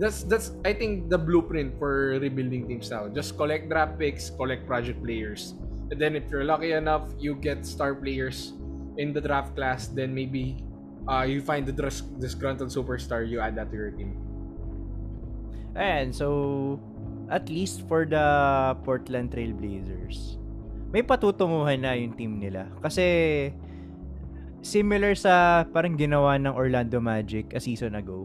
That's 0.00 0.24
that's 0.24 0.56
I 0.64 0.72
think 0.72 1.12
the 1.12 1.20
blueprint 1.20 1.76
for 1.76 2.16
rebuilding 2.16 2.64
teams 2.64 2.88
now. 2.88 3.12
Just 3.12 3.36
collect 3.36 3.68
draft 3.68 4.00
picks, 4.00 4.32
collect 4.32 4.64
project 4.64 5.04
players. 5.04 5.52
And 5.92 6.00
then 6.00 6.16
if 6.16 6.24
you're 6.32 6.48
lucky 6.48 6.72
enough, 6.72 7.12
you 7.20 7.36
get 7.36 7.68
star 7.68 7.92
players 7.92 8.56
in 8.96 9.12
the 9.12 9.20
draft 9.20 9.52
class, 9.52 9.92
then 9.92 10.16
maybe 10.16 10.64
uh, 11.04 11.28
you 11.28 11.44
find 11.44 11.68
the 11.68 11.76
dis- 11.76 12.08
disgruntled 12.16 12.72
superstar, 12.72 13.28
you 13.28 13.44
add 13.44 13.60
that 13.60 13.68
to 13.68 13.76
your 13.76 13.92
team. 13.92 14.16
Ayan, 15.76 16.16
so 16.16 16.80
at 17.28 17.52
least 17.52 17.84
for 17.84 18.08
the 18.08 18.24
Portland 18.88 19.36
Trail 19.36 19.52
Blazers, 19.52 20.40
may 20.96 21.04
patutunguhan 21.04 21.84
na 21.84 21.92
yung 21.92 22.16
team 22.16 22.40
nila. 22.40 22.72
Kasi 22.80 23.04
similar 24.64 25.12
sa 25.12 25.68
parang 25.68 25.92
ginawa 25.92 26.40
ng 26.40 26.56
Orlando 26.56 27.04
Magic 27.04 27.52
a 27.52 27.60
season 27.60 28.00
ago 28.00 28.24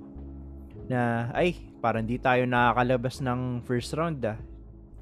na 0.88 1.02
ay 1.32 1.54
parang 1.78 2.04
di 2.04 2.18
tayo 2.18 2.44
nakakalabas 2.44 3.20
ng 3.20 3.40
first 3.62 3.94
round 3.94 4.22
ah. 4.22 4.38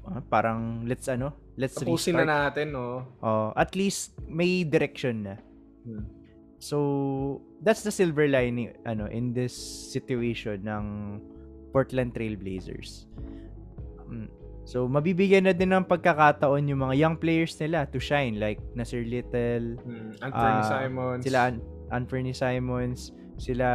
Ah, 0.04 0.20
parang 0.20 0.84
let's 0.84 1.08
ano, 1.08 1.32
let's 1.56 1.74
Tapusin 1.74 2.12
restart. 2.12 2.28
na 2.28 2.36
natin, 2.46 2.66
no? 2.70 3.08
Oh, 3.18 3.50
at 3.52 3.72
least 3.72 4.12
may 4.24 4.60
direction 4.62 5.24
na. 5.24 5.36
Hmm. 5.82 6.04
So, 6.58 6.76
that's 7.60 7.80
the 7.80 7.90
silver 7.90 8.24
lining 8.24 8.72
ano 8.84 9.04
in 9.06 9.32
this 9.32 9.52
situation 9.90 10.60
ng 10.60 10.84
Portland 11.70 12.12
Trail 12.12 12.36
Blazers. 12.36 13.08
Um, 14.00 14.28
so, 14.64 14.84
mabibigyan 14.86 15.44
na 15.44 15.52
din 15.52 15.72
ng 15.72 15.84
pagkakataon 15.84 16.68
yung 16.68 16.80
mga 16.80 16.96
young 16.98 17.16
players 17.16 17.56
nila 17.56 17.84
to 17.86 17.96
shine 17.96 18.36
like 18.36 18.60
Nasir 18.72 19.04
Little, 19.04 19.80
Hmm. 19.80 20.12
Anthony 20.20 20.58
Ah, 20.58 20.68
Simons. 20.68 21.22
sila 21.22 21.38
An- 21.48 21.64
Anthony 21.90 22.32
Simons, 22.32 23.00
sila 23.36 23.68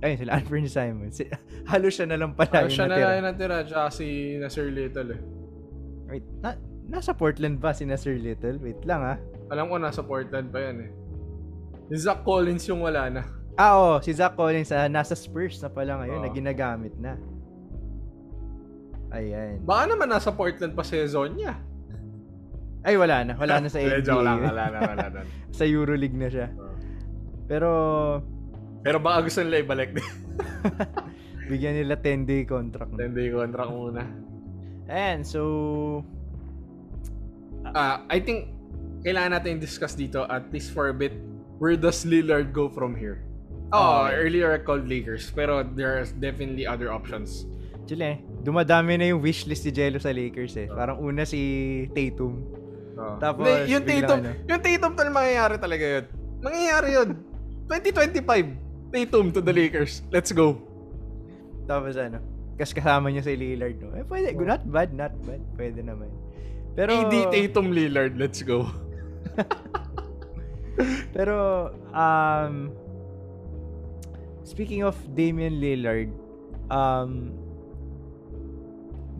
ay 0.00 0.16
sila 0.16 0.32
Anthony 0.34 0.64
Simons. 0.66 1.20
Si- 1.20 1.28
Halos 1.70 1.92
siya 1.92 2.08
na 2.08 2.16
lang 2.16 2.32
pala 2.32 2.48
Ah, 2.52 2.62
yung 2.64 2.72
siya 2.72 2.84
na 2.84 2.88
natira. 2.90 3.04
lang 3.04 3.14
yung 3.16 3.28
natira, 3.28 3.56
tsaka 3.62 3.88
si 3.92 4.06
Nasir 4.36 4.68
Little 4.68 5.08
eh. 5.12 5.20
Wait, 6.08 6.24
na, 6.40 6.56
nasa 6.88 7.12
Portland 7.12 7.60
ba 7.60 7.70
si 7.70 7.84
Nasir 7.84 8.16
Little? 8.16 8.56
Wait 8.58 8.80
lang 8.82 9.04
ah. 9.04 9.16
Alam 9.48 9.68
ko 9.68 9.76
nasa 9.76 10.00
Portland 10.00 10.48
pa 10.48 10.58
yan 10.58 10.76
eh. 10.84 10.90
Si 11.90 12.06
Zach 12.06 12.22
Collins 12.22 12.64
yung 12.66 12.80
wala 12.80 13.10
na. 13.10 13.22
Ah, 13.54 13.76
oo, 13.76 13.94
si 14.00 14.10
Zach 14.10 14.34
Collins 14.34 14.70
ah, 14.70 14.86
nasa 14.86 15.12
Spurs 15.12 15.60
na 15.60 15.68
pala 15.68 16.00
ngayon, 16.00 16.18
Oo. 16.18 16.24
na 16.24 16.30
ginagamit 16.30 16.94
na. 16.96 17.18
Ayan. 19.10 19.58
Baka 19.66 19.90
naman 19.90 20.08
nasa 20.08 20.30
Portland 20.30 20.72
pa 20.72 20.86
si 20.86 20.96
Zonya. 21.04 21.58
Ay, 22.80 22.94
wala 22.96 23.26
na. 23.26 23.34
Wala 23.36 23.58
na 23.60 23.68
sa 23.68 23.82
NBA. 23.82 24.00
Joke 24.06 24.22
lang, 24.22 24.40
wala 24.40 24.64
na, 24.70 24.78
wala 24.80 25.06
na. 25.10 25.20
sa 25.58 25.66
Euroleague 25.66 26.16
na 26.16 26.30
siya. 26.30 26.48
Pero, 27.44 27.68
Pero 28.80 28.96
baka 28.96 29.28
gusto 29.28 29.40
nila 29.40 29.60
ibalik 29.60 29.92
din. 29.92 30.08
bigyan 31.50 31.74
nila 31.76 31.98
10-day 31.98 32.46
contract. 32.46 32.94
na. 32.94 33.04
10 33.04 33.12
day 33.12 33.28
contract 33.28 33.70
muna. 33.70 34.02
Ayan, 34.86 35.20
so, 35.22 35.40
Ah, 37.70 38.02
I 38.08 38.18
think 38.18 38.50
kailangan 39.04 39.36
natin 39.36 39.60
discuss 39.60 39.92
dito 39.92 40.24
at 40.26 40.48
least 40.50 40.72
for 40.72 40.88
a 40.88 40.96
bit 40.96 41.12
where 41.60 41.76
does 41.76 42.02
Lillard 42.04 42.50
go 42.50 42.72
from 42.72 42.96
here? 42.96 43.20
Oh, 43.70 44.08
Okay. 44.08 44.16
earlier 44.16 44.48
I 44.50 44.58
called 44.58 44.88
Lakers 44.88 45.28
pero 45.30 45.62
there's 45.62 46.10
definitely 46.16 46.64
other 46.66 46.88
options. 46.90 47.46
actually, 47.80 48.22
dumadami 48.42 48.94
na 48.96 49.10
yung 49.10 49.18
wishlist 49.18 49.66
si 49.66 49.70
Jello 49.70 49.98
sa 49.98 50.14
Lakers 50.14 50.54
eh. 50.56 50.66
Oo. 50.70 50.78
Parang 50.78 50.96
una 51.02 51.26
si 51.26 51.40
Tatum. 51.90 52.38
Oh. 52.94 53.18
Tapos, 53.18 53.46
Hindi, 53.46 53.72
yung 53.74 53.82
Tatum, 53.82 54.18
ano. 54.22 54.30
yung 54.46 54.60
Tatum 54.62 54.92
talaga 54.94 55.12
mangyayari 55.12 55.54
talaga 55.58 55.84
yun. 55.84 56.04
Mangyayari 56.38 56.88
yun. 56.94 57.08
2025. 57.66 58.69
Tatum 58.92 59.32
to 59.32 59.40
the 59.40 59.54
Lakers. 59.54 60.02
Let's 60.10 60.34
go. 60.34 60.58
Tapos 61.70 61.94
ano, 61.94 62.18
kas 62.58 62.74
kasama 62.74 63.08
niya 63.08 63.24
si 63.24 63.38
Lillard. 63.38 63.78
No? 63.78 63.94
Eh, 63.94 64.04
pwede. 64.04 64.34
Not 64.36 64.66
bad, 64.66 64.90
not 64.92 65.14
bad. 65.24 65.40
Pwede 65.54 65.80
naman. 65.80 66.10
Pero, 66.74 66.92
AD 66.92 67.14
Tatum 67.30 67.70
Lillard. 67.70 68.18
Let's 68.18 68.42
go. 68.42 68.66
Pero, 71.16 71.70
um, 71.94 72.72
speaking 74.42 74.82
of 74.82 74.96
Damian 75.14 75.60
Lillard, 75.60 76.10
um, 76.70 77.34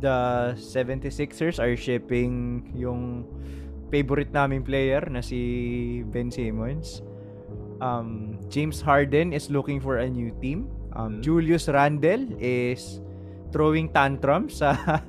the 0.01 0.53
76ers 0.57 1.61
are 1.61 1.77
shipping 1.77 2.65
yung 2.75 3.29
favorite 3.91 4.33
naming 4.33 4.63
player 4.63 5.05
na 5.11 5.21
si 5.21 6.03
Ben 6.09 6.31
Simmons. 6.31 7.03
Um, 7.81 8.37
James 8.53 8.81
Harden 8.81 9.33
is 9.33 9.49
looking 9.49 9.81
for 9.81 9.99
a 9.99 10.09
new 10.09 10.31
team. 10.39 10.69
Um, 10.93 11.19
Mhm. 11.19 11.25
Julius 11.25 11.65
Randle 11.69 12.29
is 12.39 13.01
throwing 13.51 13.89
tantrums 13.91 14.61
sa 14.61 14.77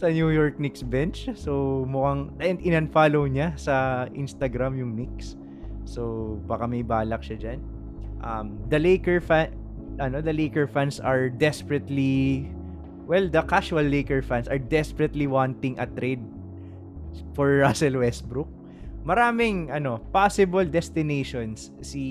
sa 0.00 0.06
New 0.10 0.28
York 0.32 0.58
Knicks 0.58 0.82
bench. 0.82 1.28
So 1.38 1.84
mukhang 1.86 2.34
in-unfollow 2.40 3.28
niya 3.30 3.54
sa 3.56 4.06
Instagram 4.12 4.76
yung 4.80 4.96
Knicks. 4.96 5.36
So 5.84 6.36
baka 6.46 6.66
may 6.66 6.82
balak 6.82 7.22
siya 7.22 7.36
diyan. 7.38 7.60
Um, 8.20 8.58
the 8.68 8.76
Laker 8.76 9.20
fan 9.20 9.52
ano, 10.00 10.20
the 10.24 10.32
Laker 10.32 10.64
fans 10.64 11.00
are 11.00 11.28
desperately 11.28 12.48
well, 13.04 13.26
the 13.28 13.42
casual 13.44 13.82
Laker 13.84 14.22
fans 14.22 14.46
are 14.48 14.60
desperately 14.60 15.26
wanting 15.26 15.76
a 15.78 15.86
trade 15.86 16.22
for 17.34 17.58
Russell 17.64 17.98
Westbrook. 18.00 18.48
Maraming 19.02 19.70
ano, 19.70 19.98
possible 20.12 20.64
destinations 20.64 21.72
si 21.80 22.02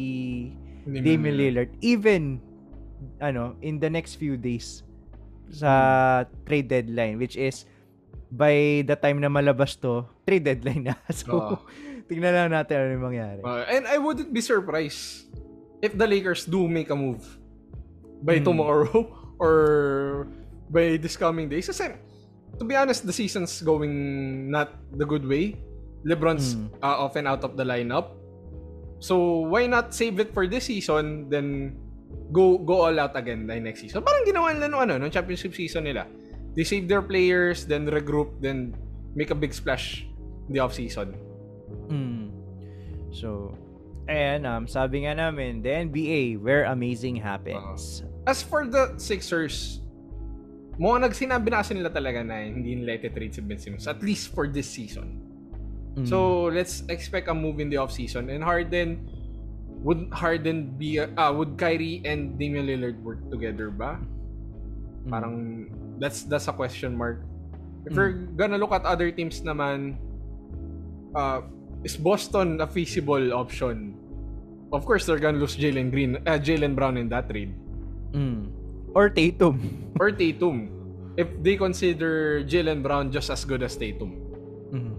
Damian 0.86 1.04
Damian 1.06 1.36
Lillard 1.38 1.70
even 1.80 2.42
ano 3.22 3.54
in 3.62 3.78
the 3.78 3.88
next 3.88 4.16
few 4.18 4.36
days 4.36 4.82
sa 5.50 5.72
trade 6.46 6.68
deadline 6.68 7.16
which 7.16 7.38
is 7.38 7.64
by 8.30 8.82
the 8.86 8.94
time 8.94 9.22
na 9.22 9.30
malabas 9.30 9.78
to 9.78 10.02
trade 10.28 10.44
deadline 10.44 10.90
na 10.90 10.96
so 11.14 11.30
Oo. 11.32 11.56
tingnan 12.06 12.34
lang 12.34 12.50
natin 12.52 12.76
ano 12.76 12.90
yung 12.98 13.06
mangyari 13.06 13.42
Uh, 13.42 13.64
and 13.70 13.86
I 13.86 13.98
wouldn't 13.98 14.34
be 14.34 14.42
surprised 14.42 15.30
if 15.80 15.94
the 15.96 16.06
Lakers 16.06 16.44
do 16.44 16.68
make 16.68 16.90
a 16.90 16.98
move 16.98 17.24
by 18.20 18.42
Hmm. 18.42 18.52
tomorrow 18.52 18.92
or 19.42 20.28
by 20.68 21.00
this 21.00 21.16
coming 21.16 21.48
days. 21.48 21.72
Kasi, 21.72 21.96
to 22.60 22.64
be 22.68 22.76
honest, 22.76 23.08
the 23.08 23.16
season's 23.16 23.64
going 23.64 23.96
not 24.52 24.76
the 24.92 25.08
good 25.08 25.24
way. 25.24 25.56
LeBron's 26.08 26.56
Hmm. 26.56 26.72
uh, 26.80 27.04
off 27.04 27.16
and 27.20 27.28
out 27.28 27.44
of 27.44 27.56
the 27.60 27.64
lineup. 27.64 28.16
So, 29.00 29.48
why 29.48 29.68
not 29.68 29.96
save 29.96 30.20
it 30.20 30.36
for 30.36 30.48
this 30.48 30.68
season, 30.68 31.32
then 31.32 31.76
go 32.36 32.60
go 32.60 32.84
all 32.88 32.96
out 33.00 33.16
again 33.16 33.48
the 33.48 33.60
next 33.60 33.80
season? 33.84 34.04
Parang 34.04 34.28
ginawa 34.28 34.52
nila 34.56 34.68
nung, 34.68 34.84
ano, 34.84 35.00
nung 35.00 35.12
championship 35.12 35.56
season 35.56 35.88
nila. 35.88 36.08
They 36.56 36.68
save 36.68 36.92
their 36.92 37.04
players, 37.04 37.64
then 37.64 37.88
regroup, 37.88 38.44
then 38.44 38.76
make 39.16 39.32
a 39.32 39.38
big 39.38 39.56
splash 39.56 40.04
in 40.48 40.52
the 40.52 40.60
off 40.60 40.76
season. 40.76 41.16
Mm. 41.88 42.36
So, 43.16 43.56
ayan, 44.10 44.44
um, 44.44 44.68
sabi 44.68 45.08
nga 45.08 45.16
namin, 45.16 45.64
the 45.64 45.88
NBA, 45.88 46.42
where 46.42 46.68
amazing 46.68 47.16
happens. 47.16 48.04
As 48.28 48.44
for 48.44 48.68
the 48.68 49.00
Sixers, 49.00 49.80
mo 50.80 50.96
nagsinabi 50.96 51.52
na 51.52 51.60
kasi 51.64 51.76
nila 51.76 51.92
talaga 51.92 52.24
na 52.24 52.40
hindi 52.44 52.76
nila 52.76 52.96
ititrade 53.00 53.36
si 53.36 53.42
Ben 53.44 53.60
Simmons 53.60 53.88
at 53.88 54.00
least 54.04 54.32
for 54.32 54.48
this 54.48 54.68
season. 54.68 55.29
Mm. 56.00 56.08
So, 56.08 56.48
let's 56.48 56.84
expect 56.88 57.28
a 57.28 57.36
move 57.36 57.60
in 57.60 57.68
the 57.70 57.76
offseason. 57.78 58.32
And 58.32 58.44
Harden, 58.44 59.04
would 59.84 60.08
Harden 60.12 60.76
be, 60.80 61.00
ah, 61.00 61.32
would 61.32 61.58
Kyrie 61.60 62.02
and 62.06 62.40
Damian 62.40 62.68
Lillard 62.68 63.00
work 63.04 63.20
together 63.32 63.70
ba? 63.70 64.00
Mm. 65.06 65.10
Parang, 65.12 65.36
that's 66.00 66.24
that's 66.24 66.48
a 66.48 66.56
question 66.56 66.96
mark. 66.96 67.24
If 67.88 67.94
Mm. 67.94 67.98
we're 67.98 68.16
gonna 68.36 68.60
look 68.60 68.72
at 68.72 68.84
other 68.84 69.12
teams 69.12 69.40
naman, 69.44 69.96
uh, 71.16 71.42
is 71.84 71.96
Boston 71.96 72.60
a 72.60 72.68
feasible 72.68 73.32
option? 73.34 73.96
Of 74.72 74.86
course, 74.86 75.08
they're 75.08 75.20
gonna 75.20 75.40
lose 75.40 75.56
Jalen 75.56 75.90
Green, 75.90 76.20
uh, 76.28 76.38
Jalen 76.38 76.76
Brown 76.76 76.96
in 77.00 77.10
that 77.10 77.28
trade. 77.32 77.56
Mm. 78.14 78.52
Or 78.94 79.10
Tatum. 79.10 79.58
or 80.00 80.12
Tatum 80.12 80.70
if 81.18 81.28
they 81.44 81.56
consider 81.58 82.44
Jalen 82.44 82.84
Brown 82.84 83.12
just 83.12 83.30
as 83.32 83.44
good 83.44 83.64
as 83.64 83.76
Tatum. 83.76 84.16
Mhm. 84.72 84.94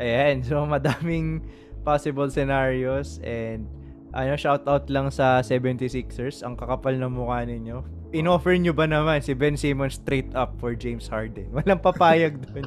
Ayan. 0.00 0.40
So, 0.42 0.64
madaming 0.72 1.44
possible 1.84 2.28
scenarios 2.32 3.20
and 3.20 3.68
ano, 4.10 4.34
shout 4.34 4.66
out 4.66 4.90
lang 4.90 5.12
sa 5.12 5.44
76ers. 5.44 6.42
Ang 6.42 6.58
kakapal 6.58 6.96
ng 6.98 7.12
mukha 7.12 7.46
ninyo. 7.46 7.84
In-offer 8.10 8.58
nyo 8.58 8.74
ba 8.74 8.90
naman 8.90 9.22
si 9.22 9.38
Ben 9.38 9.54
Simmons 9.54 10.02
straight 10.02 10.34
up 10.34 10.58
for 10.58 10.74
James 10.74 11.06
Harden? 11.06 11.46
Walang 11.54 11.78
papayag 11.78 12.42
dun. 12.42 12.66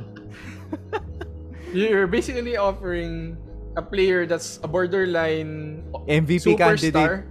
You're 1.76 2.08
basically 2.08 2.56
offering 2.56 3.36
a 3.76 3.82
player 3.82 4.30
that's 4.30 4.62
a 4.62 4.70
borderline 4.70 5.82
MVP 6.06 6.54
superstar 6.54 6.78
candidate. 6.78 7.26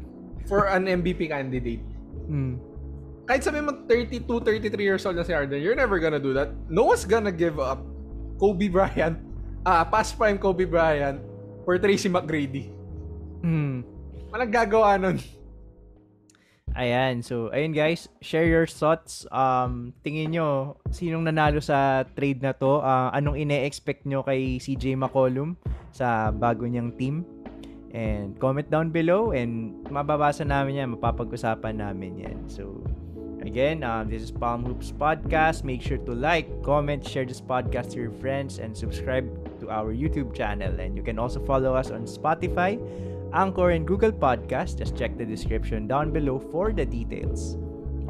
for 0.51 0.67
an 0.67 0.91
MVP 0.91 1.31
candidate. 1.31 1.87
Mm. 2.27 2.59
Kahit 3.31 3.47
sabi 3.47 3.62
mo 3.62 3.87
32, 3.87 4.27
33 4.27 4.83
years 4.83 5.07
old 5.07 5.15
na 5.15 5.23
si 5.23 5.31
Harden, 5.31 5.62
you're 5.62 5.79
never 5.79 6.03
gonna 6.03 6.19
do 6.19 6.35
that. 6.35 6.51
No 6.67 6.91
one's 6.91 7.07
gonna 7.07 7.31
give 7.31 7.62
up 7.62 7.87
Kobe 8.43 8.67
Bryant, 8.67 9.15
ah, 9.66 9.87
past 9.87 10.18
prime 10.18 10.38
Kobe 10.38 10.66
Bryant 10.66 11.22
for 11.64 11.79
Tracy 11.79 12.11
McGrady. 12.11 12.70
Mm. 13.42 13.87
Walang 14.31 14.53
gagawa 14.53 14.98
nun. 14.98 15.18
Ayan, 16.72 17.20
so 17.20 17.53
ayun 17.53 17.77
guys, 17.77 18.09
share 18.25 18.48
your 18.48 18.64
thoughts. 18.64 19.29
Um, 19.29 19.92
tingin 20.01 20.33
nyo, 20.33 20.81
sinong 20.88 21.29
nanalo 21.29 21.61
sa 21.61 22.09
trade 22.16 22.40
na 22.40 22.57
to? 22.57 22.81
Ah, 22.81 23.12
anong 23.12 23.37
ine-expect 23.37 24.09
nyo 24.09 24.25
kay 24.25 24.57
CJ 24.57 24.96
McCollum 24.96 25.61
sa 25.92 26.33
bago 26.33 26.64
niyang 26.64 26.96
team? 26.96 27.29
And 27.92 28.40
comment 28.40 28.72
down 28.72 28.88
below 28.88 29.37
and 29.37 29.85
mababasa 29.92 30.48
namin 30.48 30.81
yan, 30.81 30.88
mapapag-usapan 30.96 31.77
namin 31.77 32.25
yan. 32.25 32.38
So, 32.48 32.81
again, 33.44 33.85
um, 33.85 34.09
this 34.09 34.25
is 34.25 34.33
Palm 34.33 34.64
Hoops 34.64 34.96
Podcast. 34.96 35.68
Make 35.68 35.85
sure 35.85 36.01
to 36.09 36.16
like, 36.16 36.48
comment, 36.64 37.05
share 37.05 37.29
this 37.29 37.44
podcast 37.44 37.92
to 37.92 38.01
your 38.01 38.16
friends, 38.16 38.57
and 38.57 38.72
subscribe 38.72 39.29
to 39.62 39.70
our 39.70 39.94
YouTube 39.94 40.35
channel. 40.35 40.75
And 40.79 40.96
you 40.98 41.03
can 41.03 41.18
also 41.18 41.38
follow 41.38 41.75
us 41.75 41.90
on 41.90 42.05
Spotify, 42.05 42.83
Anchor, 43.33 43.70
and 43.70 43.87
Google 43.87 44.12
Podcast. 44.12 44.77
Just 44.79 44.98
check 44.98 45.16
the 45.16 45.25
description 45.25 45.87
down 45.87 46.12
below 46.12 46.38
for 46.38 46.72
the 46.75 46.85
details. 46.85 47.57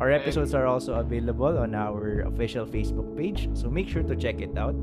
Our 0.01 0.11
episodes 0.11 0.55
are 0.55 0.67
also 0.67 0.95
available 0.95 1.59
on 1.59 1.77
our 1.77 2.27
official 2.27 2.67
Facebook 2.67 3.15
page, 3.17 3.47
so 3.55 3.71
make 3.71 3.89
sure 3.89 4.03
to 4.03 4.17
check 4.17 4.41
it 4.41 4.57
out. 4.59 4.75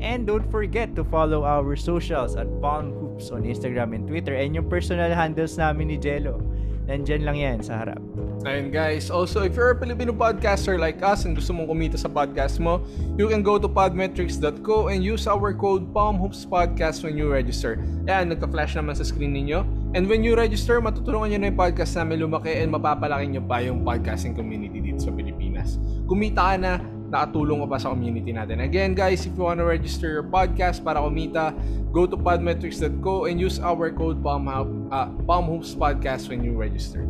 And 0.00 0.26
don't 0.26 0.50
forget 0.50 0.96
to 0.96 1.04
follow 1.04 1.44
our 1.44 1.76
socials 1.76 2.34
at 2.34 2.48
Palm 2.60 2.92
Hoops 2.92 3.30
on 3.30 3.44
Instagram 3.44 3.94
and 3.94 4.08
Twitter 4.08 4.34
and 4.34 4.54
yung 4.54 4.68
personal 4.68 5.14
handles 5.14 5.56
namin 5.56 5.88
ni 5.88 5.96
Jello. 5.96 6.42
Nandyan 6.86 7.26
lang 7.26 7.36
yan 7.36 7.58
sa 7.62 7.82
harap. 7.82 7.98
Ayun 8.46 8.70
guys, 8.70 9.10
also 9.10 9.42
if 9.42 9.58
you're 9.58 9.74
a 9.74 9.78
Filipino 9.78 10.14
podcaster 10.14 10.78
like 10.78 11.02
us 11.02 11.26
and 11.26 11.34
gusto 11.34 11.50
mong 11.50 11.66
kumita 11.66 11.98
sa 11.98 12.06
podcast 12.06 12.62
mo, 12.62 12.78
you 13.18 13.26
can 13.26 13.42
go 13.42 13.58
to 13.58 13.66
podmetrics.co 13.66 14.86
and 14.86 15.02
use 15.02 15.26
our 15.26 15.50
code 15.50 15.90
PalmHoopsPodcast 15.90 17.02
when 17.02 17.18
you 17.18 17.26
register. 17.26 17.82
Ayan, 18.06 18.30
nagka-flash 18.30 18.78
naman 18.78 18.94
sa 18.94 19.02
screen 19.02 19.34
ninyo. 19.34 19.66
And 19.98 20.06
when 20.06 20.22
you 20.22 20.38
register, 20.38 20.78
matutulungan 20.78 21.34
nyo 21.34 21.38
na 21.42 21.46
yung 21.50 21.58
podcast 21.58 21.98
namin 21.98 22.22
lumaki 22.22 22.54
and 22.54 22.70
mapapalaki 22.70 23.34
nyo 23.34 23.42
pa 23.42 23.66
yung 23.66 23.82
podcasting 23.82 24.38
community 24.38 24.78
dito 24.78 25.02
sa 25.02 25.10
Pilipinas. 25.10 25.82
Kumita 26.06 26.54
ka 26.54 26.56
na, 26.60 26.78
nakatulong 27.10 27.62
ka 27.64 27.66
pa 27.70 27.78
sa 27.78 27.88
community 27.94 28.34
natin. 28.34 28.62
Again 28.62 28.94
guys, 28.94 29.24
if 29.24 29.32
you 29.34 29.44
wanna 29.46 29.66
register 29.66 30.10
your 30.10 30.26
podcast 30.26 30.82
para 30.82 30.98
kumita, 31.02 31.54
go 31.94 32.04
to 32.04 32.18
podmetrics.co 32.18 33.30
and 33.30 33.38
use 33.38 33.62
our 33.62 33.90
code 33.94 34.22
PalmHoop, 34.22 34.70
uh, 34.90 35.08
PalmHoopsPodcast 35.24 36.28
when 36.28 36.42
you 36.42 36.52
register. 36.52 37.06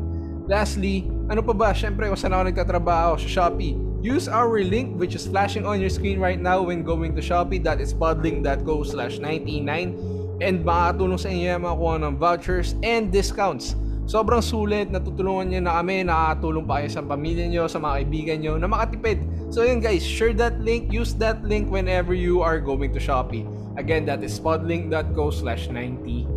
Lastly, 0.47 1.11
ano 1.27 1.43
pa 1.43 1.51
ba? 1.51 1.75
Siyempre, 1.75 2.07
kung 2.07 2.15
saan 2.15 2.31
ako 2.31 2.43
nagtatrabaho 2.55 3.19
sa 3.19 3.27
Shopee, 3.27 3.75
use 3.99 4.31
our 4.31 4.63
link 4.63 4.95
which 4.95 5.19
is 5.19 5.27
flashing 5.27 5.67
on 5.67 5.83
your 5.83 5.91
screen 5.91 6.23
right 6.23 6.39
now 6.39 6.63
when 6.63 6.87
going 6.87 7.19
to 7.19 7.23
Shopee. 7.25 7.59
That 7.67 7.83
is 7.83 7.91
podlink.co 7.91 8.87
slash 8.87 9.19
99 9.19 10.39
and 10.39 10.63
makakatulong 10.63 11.19
sa 11.19 11.29
inyo 11.33 11.59
yung 11.59 11.65
makakuha 11.67 11.95
ng 12.07 12.15
vouchers 12.21 12.79
and 12.87 13.11
discounts. 13.11 13.75
Sobrang 14.07 14.39
sulit, 14.39 14.87
natutulungan 14.87 15.51
nyo 15.51 15.61
na 15.67 15.73
kami, 15.83 16.07
nakakatulong 16.07 16.63
pa 16.63 16.79
kayo 16.79 16.89
sa 16.95 17.03
pamilya 17.03 17.47
nyo, 17.51 17.67
sa 17.67 17.83
mga 17.83 17.95
kaibigan 17.99 18.39
nyo 18.39 18.53
na 18.55 18.71
makatipid. 18.71 19.19
So 19.57 19.65
yun 19.65 19.81
guys, 19.81 20.05
share 20.05 20.37
that 20.37 20.61
link, 20.61 20.93
use 20.93 21.17
that 21.17 21.41
link 21.41 21.73
whenever 21.73 22.13
you 22.13 22.45
are 22.45 22.61
going 22.61 22.93
to 22.93 23.01
Shopee. 23.01 23.49
Again, 23.81 24.05
that 24.05 24.21
is 24.21 24.37
podlink.co 24.37 25.33
slash 25.33 25.73
99. 25.73 26.29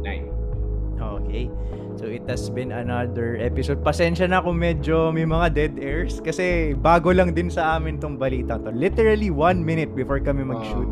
Okay. 0.95 1.51
So 1.99 2.07
it 2.07 2.23
has 2.31 2.47
been 2.47 2.71
another 2.71 3.35
episode. 3.43 3.83
Pasensya 3.83 4.31
na 4.31 4.39
kung 4.39 4.55
medyo 4.55 5.11
may 5.11 5.27
mga 5.27 5.51
dead 5.51 5.73
airs 5.83 6.23
kasi 6.23 6.71
bago 6.79 7.11
lang 7.11 7.35
din 7.35 7.51
sa 7.51 7.75
amin 7.75 7.99
tong 7.99 8.15
balita 8.15 8.55
to. 8.55 8.71
Literally 8.71 9.27
one 9.27 9.67
minute 9.67 9.91
before 9.91 10.23
kami 10.23 10.47
mag-shoot. 10.47 10.87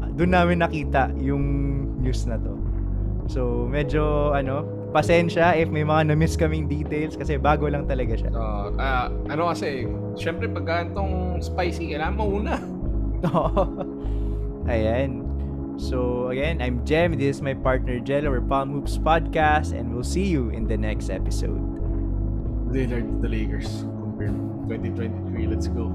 uh, 0.00 0.08
Doon 0.16 0.32
namin 0.32 0.64
nakita 0.64 1.12
yung 1.20 1.44
news 2.00 2.24
na 2.24 2.40
to. 2.40 2.56
So 3.28 3.68
medyo 3.68 4.32
ano, 4.32 4.64
pasensya 4.92 5.56
if 5.56 5.72
may 5.72 5.82
mga 5.82 6.12
na-miss 6.12 6.36
kaming 6.36 6.68
details 6.68 7.16
kasi 7.16 7.40
bago 7.40 7.66
lang 7.66 7.88
talaga 7.88 8.12
siya. 8.14 8.30
Uh, 8.30 8.68
ah, 8.76 9.08
ano 9.32 9.48
kasi, 9.50 9.88
syempre 10.14 10.46
pagka 10.46 10.92
itong 10.92 11.40
spicy, 11.40 11.96
kailangan 11.96 12.16
mauna. 12.20 12.56
Ayan. 14.70 15.24
So 15.80 16.28
again, 16.28 16.60
I'm 16.60 16.84
Jem. 16.84 17.16
This 17.16 17.40
is 17.40 17.42
my 17.42 17.56
partner 17.56 17.98
Jello. 17.98 18.30
We're 18.30 18.44
Palm 18.44 18.70
Hoops 18.70 19.00
Podcast 19.00 19.72
and 19.72 19.90
we'll 19.90 20.06
see 20.06 20.28
you 20.28 20.52
in 20.52 20.68
the 20.68 20.76
next 20.76 21.08
episode. 21.08 21.58
Lillard, 22.68 23.08
the 23.24 23.28
Lakers. 23.28 23.88
Confirmed. 23.98 24.68
2023, 24.68 25.48
let's 25.48 25.66
go. 25.66 25.90